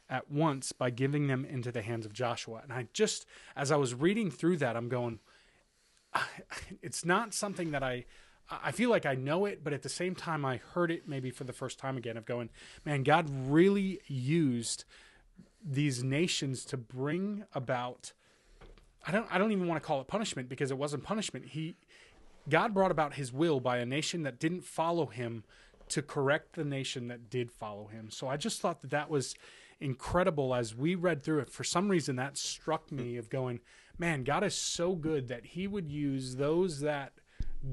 [0.06, 2.60] At once by giving them into the hands of Joshua.
[2.62, 3.24] And I just,
[3.56, 5.18] as I was reading through that, I'm going,
[6.82, 8.04] it's not something that I
[8.50, 11.30] I feel like I know it, but at the same time I heard it maybe
[11.30, 12.50] for the first time again of going,
[12.84, 14.84] man, God really used
[15.64, 18.12] these nations to bring about
[19.06, 21.46] I don't I don't even want to call it punishment because it wasn't punishment.
[21.46, 21.76] He
[22.48, 25.44] God brought about his will by a nation that didn't follow him
[25.88, 28.10] to correct the nation that did follow him.
[28.10, 29.34] So I just thought that that was
[29.80, 31.50] incredible as we read through it.
[31.50, 33.60] For some reason, that struck me of going,
[33.98, 37.12] man, God is so good that he would use those that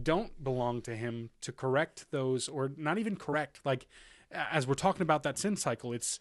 [0.04, 3.62] don't belong to him to correct those, or not even correct.
[3.66, 3.88] Like,
[4.32, 6.20] as we're talking about that sin cycle, it's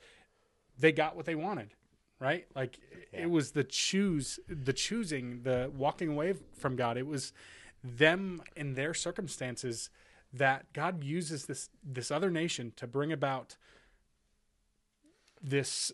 [0.79, 1.75] they got what they wanted
[2.21, 2.47] right?
[2.55, 2.79] Like
[3.13, 6.97] it was the choose, the choosing, the walking away from God.
[6.97, 7.33] It was
[7.83, 9.91] them in their circumstances
[10.33, 13.57] that God uses this this other nation to bring about
[15.43, 15.93] this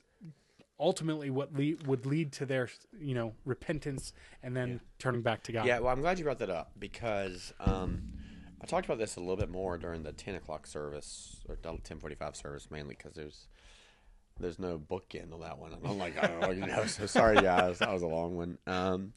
[0.78, 2.68] ultimately what lead, would lead to their
[3.00, 4.12] you know repentance
[4.42, 5.66] and then turning back to God.
[5.66, 8.02] Yeah, well, I'm glad you brought that up because um,
[8.60, 12.36] I talked about this a little bit more during the 10 o'clock service or 10:45
[12.36, 13.48] service, mainly because there's
[14.38, 15.72] there's no bookend on that one.
[15.72, 18.58] I'm like, oh, you know, so sorry, guys, that was a long one.
[18.66, 19.14] Um,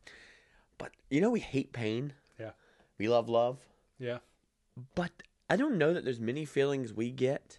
[0.78, 2.14] but you know, we hate pain.
[3.00, 3.58] We love love,
[3.97, 4.20] Yeah.
[4.95, 5.12] but
[5.50, 7.58] I don't know that there's many feelings we get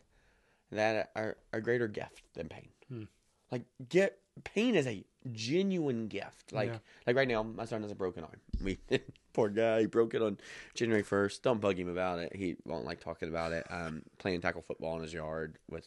[0.70, 2.68] that are a greater gift than pain.
[2.88, 3.04] Hmm.
[3.50, 6.52] Like, get pain is a genuine gift.
[6.52, 6.78] Like, Yeah.
[7.06, 8.40] like right now, my son has a broken arm.
[8.62, 8.78] We
[9.32, 10.36] poor guy, he broke it on
[10.74, 11.42] January first.
[11.42, 12.36] Don't bug him about it.
[12.36, 13.64] He won't like talking about it.
[13.70, 15.86] Um, playing tackle football in his yard with,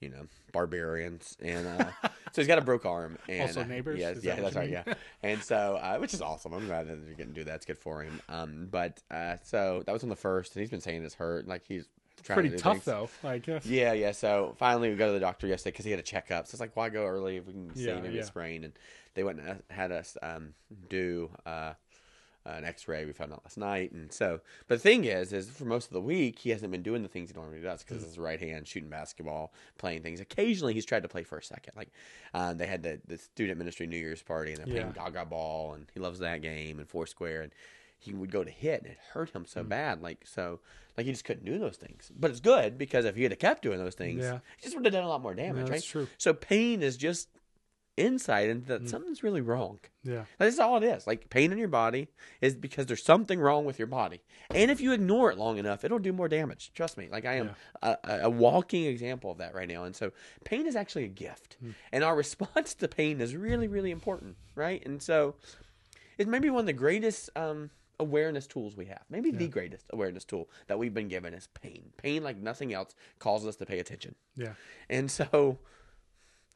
[0.00, 1.84] you know, barbarians, and uh,
[2.32, 3.18] so he's got a broke arm.
[3.28, 4.00] And, Also uh, neighbors?
[4.00, 4.70] Is yeah, that what that's right.
[4.70, 4.82] mean?
[4.86, 6.52] Yeah, and so uh, which is awesome.
[6.54, 7.56] I'm glad that you're getting to do that.
[7.56, 8.20] It's good for him.
[8.28, 11.46] Um, but uh, so that was on the first, and he's been saying it's hurt.
[11.46, 11.86] Like he's
[12.22, 12.84] trying Pretty to tough things.
[12.84, 13.08] though.
[13.22, 14.12] Like uh, Yeah, yeah.
[14.12, 16.46] So finally, we go to the doctor yesterday because he had a checkup.
[16.46, 18.20] So it's like, why go early if we can see Yeah, maybe yeah.
[18.22, 18.64] a sprain?
[18.64, 18.72] And
[19.14, 20.54] they went and had us um,
[20.88, 21.72] do uh,
[22.46, 23.04] an X-ray.
[23.04, 24.40] We found out last night, and so.
[24.68, 27.08] But the thing is, is for most of the week he hasn't been doing the
[27.08, 27.88] things he normally does Mm.
[27.88, 30.20] because his right hand shooting basketball, playing things.
[30.20, 31.74] Occasionally, he's tried to play for a second.
[31.76, 31.90] Like
[32.34, 35.04] um, they had the the student ministry New Year's party, and they're playing Yeah.
[35.10, 37.52] Gaga ball, and he loves that game and Foursquare, and
[37.98, 39.48] he would go to hit, and it hurt him Mm.
[39.48, 40.00] so bad.
[40.00, 40.60] Like so,
[40.96, 42.10] like he just couldn't do those things.
[42.18, 44.38] But it's good because if he had kept doing those things, Yeah.
[44.56, 45.82] he just would have done a lot more damage, that's right?
[46.06, 46.08] true.
[46.16, 47.28] So pain is just
[47.96, 48.68] insight into Mm.
[48.80, 49.78] that something's really wrong.
[50.02, 50.24] yeah.
[50.38, 51.06] That's all it is.
[51.06, 52.08] Like pain in your body
[52.40, 54.20] is because there's something wrong with your body,
[54.54, 56.72] and if you ignore it long enough, it'll do more damage.
[56.74, 57.08] Trust me.
[57.10, 57.50] Like I am
[57.82, 59.84] a, a a walking example of that right now.
[59.84, 60.12] And so
[60.44, 61.56] pain is actually a gift,
[61.92, 64.82] and our response to pain is really, really important, right?
[64.86, 65.34] And so
[66.16, 69.02] it's maybe one of the greatest um, awareness tools we have.
[69.10, 71.92] Maybe the greatest awareness tool that we've been given is pain.
[71.98, 74.14] Pain, like nothing else, causes us to pay attention.
[74.36, 74.54] Yeah.
[74.88, 75.58] And so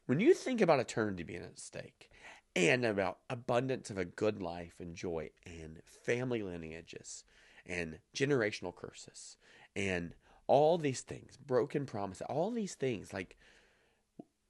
[0.05, 2.09] when you think about eternity being at stake
[2.55, 7.23] and about abundance of a good life and joy and family lineages
[7.65, 9.37] and generational curses
[9.75, 10.13] and
[10.47, 13.35] all these things, broken promises, all these things, like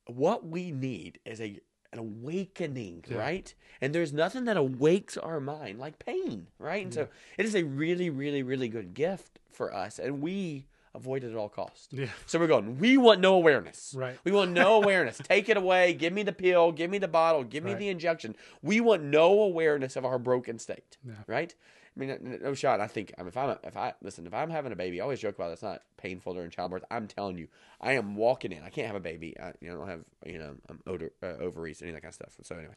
[0.07, 1.59] what we need is a
[1.93, 3.17] an awakening, Yeah.
[3.17, 3.55] right?
[3.79, 6.83] And there's nothing that awakes our mind like pain, right?
[6.83, 11.23] And so it is a really, really, really good gift for us, and we avoid
[11.23, 11.87] it at all costs.
[11.91, 12.07] Yeah.
[12.25, 13.93] So we're going, we want no awareness.
[13.95, 14.17] Right.
[14.23, 15.17] We want no awareness.
[15.23, 15.93] Take it away.
[15.93, 16.71] Give me the pill.
[16.71, 17.43] Give me the bottle.
[17.43, 17.79] Give me Right.
[17.79, 18.35] the injection.
[18.61, 20.97] We want no awareness of our broken state.
[21.05, 21.13] Yeah.
[21.27, 21.53] Right?
[21.95, 22.81] I mean, no- shot.
[22.81, 25.03] I think I mean, if I'm if I listen, if I'm having a baby, I
[25.03, 26.83] always joke about it, it's not painful during childbirth.
[26.91, 27.47] I'm telling you,
[27.79, 28.63] I am walking in.
[28.63, 29.33] I can't have a baby.
[29.39, 32.01] I, you know, I don't have you know um, odor, uh, ovaries, any of that
[32.01, 32.33] kind of stuff.
[32.43, 32.73] So anyway,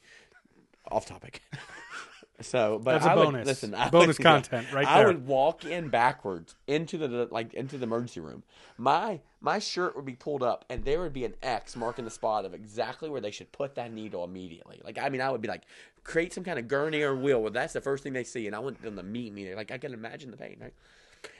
[0.92, 1.42] off topic.
[2.40, 3.46] so, but That's a I would- bonus.
[3.46, 5.08] listen, I Bonus would- content right I there.
[5.08, 8.42] would walk in backwards into the like into the emergency room.
[8.76, 12.10] My my shirt would be pulled up, and there would be an X marking the
[12.10, 14.80] spot of exactly where they should put that needle immediately.
[14.84, 15.62] Like I mean, I would be like,
[16.04, 18.54] create some kind of gurney or wheel Well, that's the first thing they see, and
[18.56, 19.54] I want them to meet me.
[19.54, 20.74] Like I can imagine the pain, right?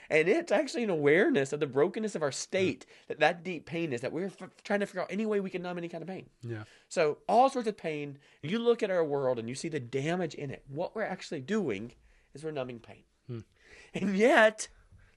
[0.09, 3.93] And it's actually an awareness of the brokenness of our state that that deep pain
[3.93, 6.01] is that we're f- trying to figure out any way we can numb any kind
[6.01, 6.27] of pain.
[6.41, 6.63] Yeah.
[6.87, 8.17] So all sorts of pain.
[8.41, 10.63] You look at our world and you see the damage in it.
[10.67, 11.91] What we're actually doing
[12.33, 13.03] is we're numbing pain.
[13.27, 13.39] Hmm.
[13.93, 14.67] And yet,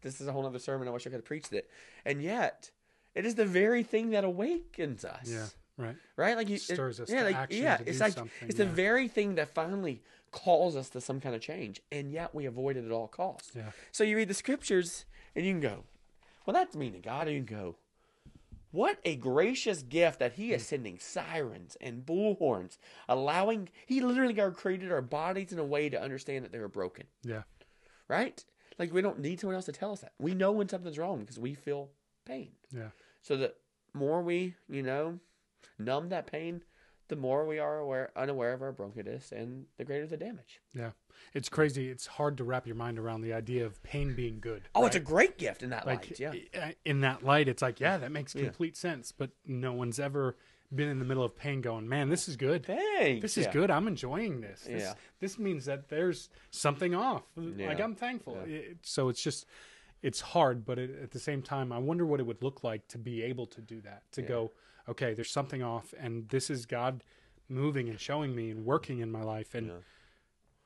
[0.03, 0.89] this is a whole other sermon.
[0.89, 1.71] I wish I could have preached it.
[2.05, 2.71] And yet,
[3.15, 5.27] it is the very thing that awakens us.
[5.31, 5.47] Yeah.
[5.79, 5.97] Right.
[6.17, 6.37] Right?
[6.37, 8.49] Like you, it- Stirs us yeah, to like, action Yeah, to it's do like something,
[8.49, 10.03] it's the very thing that finally
[10.33, 13.53] calls us to some kind of change, and yet we avoid it at all costs.
[13.55, 13.71] Yeah.
[13.93, 15.05] So you read the scriptures,
[15.37, 15.85] and you can go,
[16.45, 17.77] "Well, that's mean to God." And you can go,
[18.73, 20.67] "What a gracious gift that He is mm.
[20.67, 22.79] sending sirens and bullhorns,
[23.09, 27.07] allowing He literally created our bodies in a way to understand that they were broken."
[27.23, 27.43] Yeah.
[28.09, 28.45] Right?
[28.79, 30.13] Like we don't need someone else to tell us that.
[30.19, 31.91] We know when something's wrong because we feel
[32.25, 32.53] pain.
[32.75, 32.89] Yeah.
[33.21, 33.55] So the
[33.95, 35.21] more we, you know,
[35.79, 36.63] numb that pain,
[37.09, 40.61] the more we are aware, unaware of our bronchitis and the greater the damage.
[40.75, 40.91] Yeah.
[41.35, 41.89] It's crazy.
[41.89, 44.63] It's hard to wrap your mind around the idea of pain being good.
[44.75, 46.21] Oh, it's a great gift in that like light.
[46.21, 46.33] Yeah.
[46.33, 48.45] Eh, eh, in that light it's like yeah that makes Yeah.
[48.45, 50.37] complete sense but no one's ever
[50.75, 53.21] been in the middle of pain going man this is good Thanks.
[53.21, 53.53] this is Yeah.
[53.53, 54.95] good i'm enjoying this this, Yeah.
[55.21, 58.57] this means that there's something off like i'm thankful Yeah.
[58.57, 59.45] It- so it's just
[60.01, 62.89] it's hard but it, at the same time i wonder what it would look like
[62.89, 64.53] to be able to do that to go
[64.89, 67.03] okay there's something off and this is god
[67.49, 69.75] moving and showing me and working in my life and Yeah.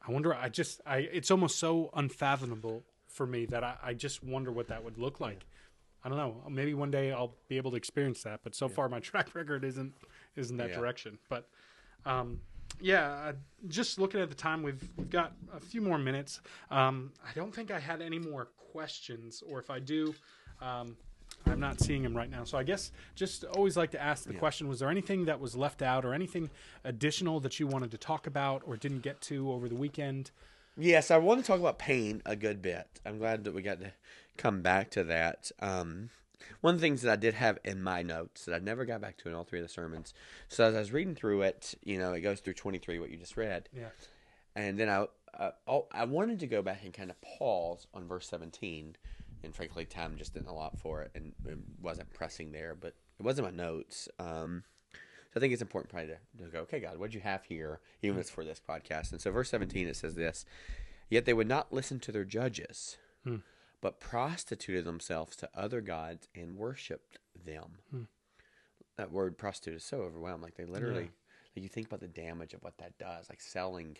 [0.06, 4.22] i wonder i just i it's almost so unfathomable for me that i, I just
[4.22, 5.46] wonder what that would look like
[6.04, 6.40] I don't know.
[6.48, 9.64] Maybe one day I'll be able to experience that, but so far my track record
[9.64, 9.92] isn't
[10.36, 10.76] isn't that Yeah.
[10.76, 11.18] direction.
[11.28, 11.48] But
[12.04, 12.40] Um,
[12.80, 13.32] yeah, uh,
[13.66, 16.40] just looking at the time, we've we've got a few more minutes.
[16.70, 20.14] Um, I don't think I had any more questions, or if I do,
[20.60, 20.96] um,
[21.46, 22.44] I'm not seeing him right now.
[22.44, 25.56] So I guess just always like to ask the question: Was there anything that was
[25.56, 26.50] left out, or anything
[26.84, 30.30] additional that you wanted to talk about, or didn't get to over the weekend?
[30.76, 32.86] Yes, I want to talk about pain a good bit.
[33.06, 33.92] I'm glad that we got to
[34.36, 35.50] come back to that.
[35.58, 36.10] Um,
[36.60, 39.00] one of the things that I did have in my notes that I never got
[39.00, 40.12] back to in all three of the sermons.
[40.48, 43.16] So as I was reading through it, you know, it goes through 23, what you
[43.16, 43.88] just read, Yeah,
[44.54, 45.06] and then I
[45.38, 48.96] uh, I wanted to go back and kind of pause on verse 17,
[49.46, 53.22] and frankly, time just didn't allot for it, and it wasn't pressing there, but it
[53.22, 54.08] wasn't my notes.
[54.18, 54.98] Um, so
[55.36, 57.80] I think it's important probably to, to go, okay, God, what do you have here,
[58.02, 59.12] even if it's for this podcast?
[59.12, 60.44] And so verse 17, it says this,
[61.08, 63.36] Yet they would not listen to their judges, Hmm.
[63.80, 67.78] but prostituted themselves to other gods and worshipped them.
[67.90, 68.02] Hmm.
[68.96, 70.42] That word prostitute is so overwhelming.
[70.42, 71.10] Like they literally,
[71.54, 73.96] like you think about the damage of what that does, like selling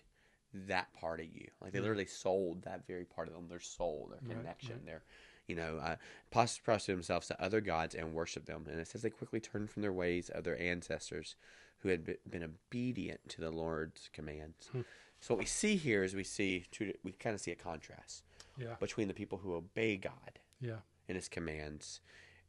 [0.53, 1.47] that part of you.
[1.61, 5.03] Like they literally sold that very part of them, their soul, their Right, connection, their,
[5.47, 5.95] you know, uh,
[6.31, 8.65] pros- prostitute themselves to other gods and worship them.
[8.69, 11.35] And it says they quickly turned from their ways of their ancestors
[11.79, 14.67] who had been obedient to the Lord's commands.
[14.71, 14.81] Hmm.
[15.19, 18.23] So what we see here is we see two, we kind of see a contrast
[18.57, 20.77] yeah, between the people who obey God yeah,
[21.07, 22.01] and His commands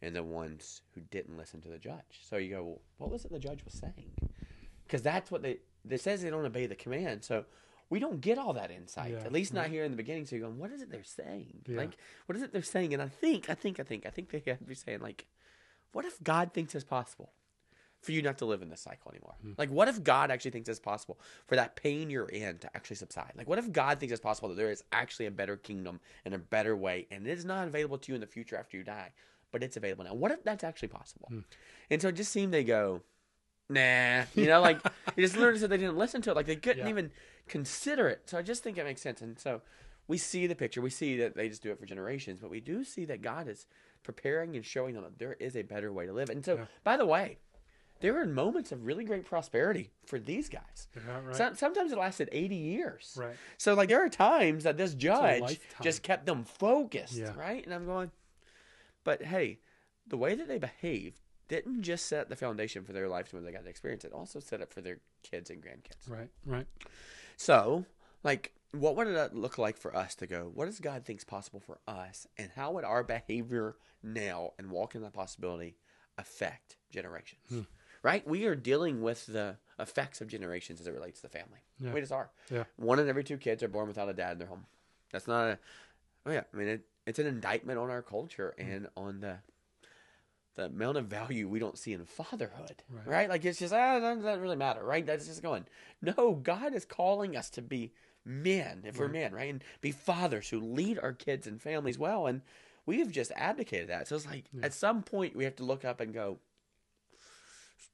[0.02, 2.20] and the ones who didn't listen to the judge.
[2.22, 4.10] So you go, well, what was it the judge was saying?
[4.86, 5.58] Because that's what they.
[5.88, 7.44] It says they don't obey the command, so
[7.90, 9.12] we don't get all that insight.
[9.12, 10.26] Yeah, At least not here in the beginning.
[10.26, 11.62] So you're going, what is it they're saying?
[11.66, 11.78] Yeah.
[11.78, 12.92] Like, what is it they're saying?
[12.92, 15.26] And I think, I think, I think, I think they have to be saying like,
[15.92, 17.32] what if God thinks it's possible?
[18.02, 19.34] For you not to live in this cycle anymore.
[19.42, 19.52] Hmm.
[19.58, 22.94] Like, what if God actually thinks it's possible for that pain you're in to actually
[22.96, 23.32] subside?
[23.36, 26.32] Like, what if God thinks it's possible that there is actually a better kingdom and
[26.32, 28.84] a better way, and it is not available to you in the future after you
[28.84, 29.10] die,
[29.50, 30.14] but it's available now?
[30.14, 31.26] What if that's actually possible?
[31.28, 31.40] Hmm.
[31.90, 33.02] And so it just seemed they go,
[33.68, 34.78] nah, you know, like
[35.16, 36.90] it just literally said they didn't listen to it, like they couldn't Yeah.
[36.90, 37.10] even
[37.48, 38.22] consider it.
[38.26, 39.20] So I just think it makes sense.
[39.22, 39.62] And so
[40.06, 42.60] we see the picture, we see that they just do it for generations, but we
[42.60, 43.66] do see that God is
[44.02, 46.30] preparing and showing them that there is a better way to live.
[46.30, 46.66] And so, Yeah.
[46.84, 47.38] by the way,
[48.00, 50.86] there were moments of really great prosperity for these guys.
[50.96, 53.16] yeah right, Some, sometimes it lasted 80 years.
[53.18, 53.36] right.
[53.58, 57.34] So, like, there are times that this judge just kept them focused, Yeah.
[57.36, 57.64] right?
[57.64, 58.12] And I'm going,
[59.04, 59.58] but hey,
[60.06, 63.50] the way that they behaved didn't just set the foundation for their life when they
[63.52, 66.08] got to experience it, also set it for their kids and grandkids.
[66.08, 66.66] Right, right.
[67.38, 67.86] So,
[68.24, 71.60] like, what would it look like for us to go, what does God think's possible
[71.60, 72.26] for us?
[72.36, 75.76] And how would our behavior now and walking in that possibility
[76.18, 77.40] affect generations?
[77.48, 77.60] Hmm.
[78.02, 78.26] Right?
[78.26, 81.60] We are dealing with the effects of generations as it relates to the family.
[81.80, 81.92] Yeah.
[81.92, 82.30] We just are.
[82.50, 82.64] Yeah.
[82.76, 84.66] One in every two kids are born without a dad in their home.
[85.12, 85.58] That's not a,
[86.26, 88.70] oh yeah, I mean, it, it's an indictment on our culture Hmm.
[88.70, 89.38] and on the,
[90.58, 93.06] the amount of value we don't see in fatherhood, Right.
[93.06, 93.28] right?
[93.28, 95.06] Like it's just ah, that doesn't really matter, right?
[95.06, 95.64] That's just going.
[96.02, 97.92] No, God is calling us to be
[98.24, 102.26] men, if we're men, right, and be fathers who lead our kids and families well.
[102.26, 102.42] And
[102.86, 104.08] we have just abdicated that.
[104.08, 104.66] So it's like Yeah.
[104.66, 106.38] at some point we have to look up and go.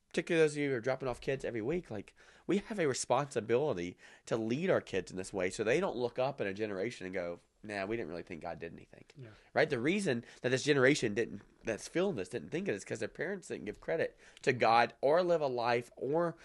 [0.09, 2.15] Particularly those of you who are dropping off kids every week, like
[2.47, 3.97] we have a responsibility
[4.27, 7.05] to lead our kids in this way, so they don't look up in a generation
[7.05, 9.29] and go, "Nah, we didn't really think God did anything." Yeah.
[9.53, 9.69] Right?
[9.69, 12.99] The reason that this generation didn't, that's feeling this, didn't think of it is because
[12.99, 16.37] their parents didn't give credit to God or live a life or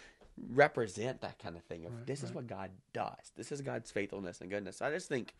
[0.51, 1.85] represent that kind of thing.
[1.85, 3.31] Of Right, this is what God does.
[3.35, 4.81] This is God's faithfulness and goodness.
[4.81, 5.35] I just think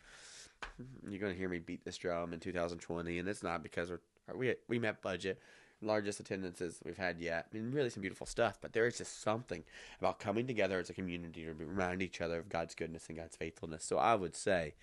[0.80, 3.90] mm, you're going to hear me beat this drum in 2020, and it's not because
[3.90, 4.00] we're,
[4.34, 5.40] we we met budget,
[5.82, 7.46] largest attendances we've had yet.
[7.52, 9.64] I mean, really some beautiful stuff, but there is just something
[9.98, 13.36] about coming together as a community to remind each other of God's goodness and God's
[13.36, 13.84] faithfulness.
[13.84, 14.74] So I would say,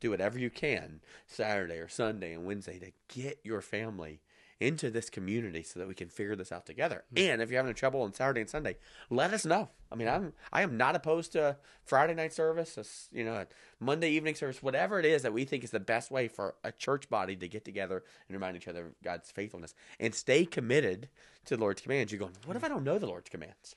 [0.00, 4.20] do whatever you can Saturday or Sunday and Wednesday to get your family
[4.58, 7.04] into this community so that we can figure this out together.
[7.12, 7.18] Hmm.
[7.18, 8.76] And if you're having trouble on Saturday and Sunday,
[9.10, 9.68] let us know.
[9.92, 13.46] I mean, I'm I am not opposed to Friday night service, a, you know, a
[13.80, 16.72] Monday evening service, whatever it is that we think is the best way for a
[16.72, 21.08] church body to get together and remind each other of God's faithfulness and stay committed
[21.44, 22.10] to the Lord's commands.
[22.10, 23.76] You're going, what if I don't know the Lord's commands?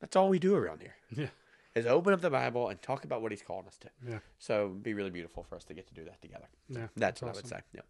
[0.00, 1.26] That's all we do around here Yeah,
[1.74, 3.88] is open up the Bible and talk about what He's calling us to.
[4.08, 6.46] yeah, So it'd be really beautiful for us to get to do that together.
[6.68, 6.88] yeah.
[6.96, 7.60] That's, what I would say.
[7.74, 7.82] Yeah.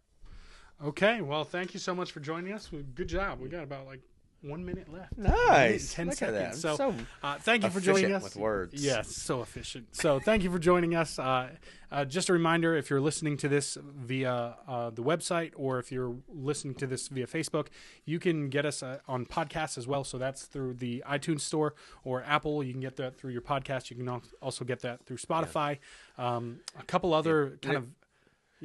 [0.83, 2.69] Okay, well, thank you so much for joining us.
[2.95, 3.39] Good job.
[3.39, 4.01] We got about like
[4.41, 5.17] one minute left.
[5.17, 5.93] Nice.
[5.93, 6.61] Ten Look at seconds.
[6.61, 6.75] that.
[6.75, 8.23] So, so uh, thank you for joining us.
[8.23, 8.83] with words.
[8.83, 9.95] Yes, so efficient.
[9.95, 11.19] So thank you for joining us.
[11.19, 11.49] Uh,
[11.91, 15.91] uh, just a reminder: if you're listening to this via uh, the website or if
[15.91, 17.67] you're listening to this via Facebook,
[18.05, 20.03] you can get us uh, on podcasts as well.
[20.03, 22.63] So that's through the iTunes Store or Apple.
[22.63, 23.89] You can get that through your podcast.
[23.89, 25.77] You can also get that through Spotify.
[26.17, 27.77] Um, a couple other kind Yeah.
[27.79, 27.87] of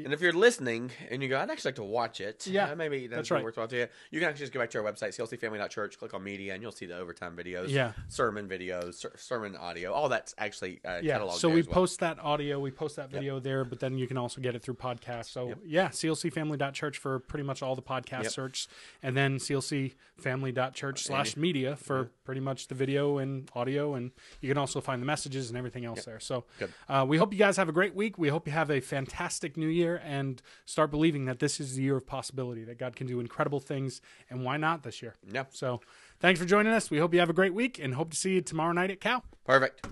[0.05, 2.47] And if you're listening and you go, I'd actually like to watch it.
[2.47, 3.43] Yeah, maybe that's that's right.
[3.43, 3.87] worthwhile to you.
[4.11, 6.73] You can actually just go back to our website, clcfamily.church, click on media, and you'll
[6.73, 7.93] see the overtime videos, Yeah.
[8.09, 9.93] sermon videos, ser- sermon audio.
[9.93, 11.33] All that's actually uh, Yeah, cataloged.
[11.39, 11.73] so we well.
[11.73, 14.63] post that audio, we post that video there, but then you can also get it
[14.63, 15.27] through podcast.
[15.27, 18.33] So yeah, clcfamily.church for pretty much all the podcast Yep.
[18.33, 18.69] search,
[19.03, 24.59] and then clcfamily.church slash media for pretty much the video and audio, and you can
[24.59, 26.21] also find the messages and everything else there.
[26.21, 26.45] So
[26.89, 28.19] uh, we hope you guys have a great week.
[28.19, 31.83] We hope you have a fantastic new year and start believing that this is the
[31.83, 35.15] year of possibility, that God can do incredible things, and why not this year?
[35.31, 35.45] Yeah.
[35.51, 35.81] So
[36.21, 36.91] thanks for joining us.
[36.91, 39.01] We hope you have a great week and hope to see you tomorrow night at
[39.01, 39.25] Cal.
[39.45, 39.87] Perfect.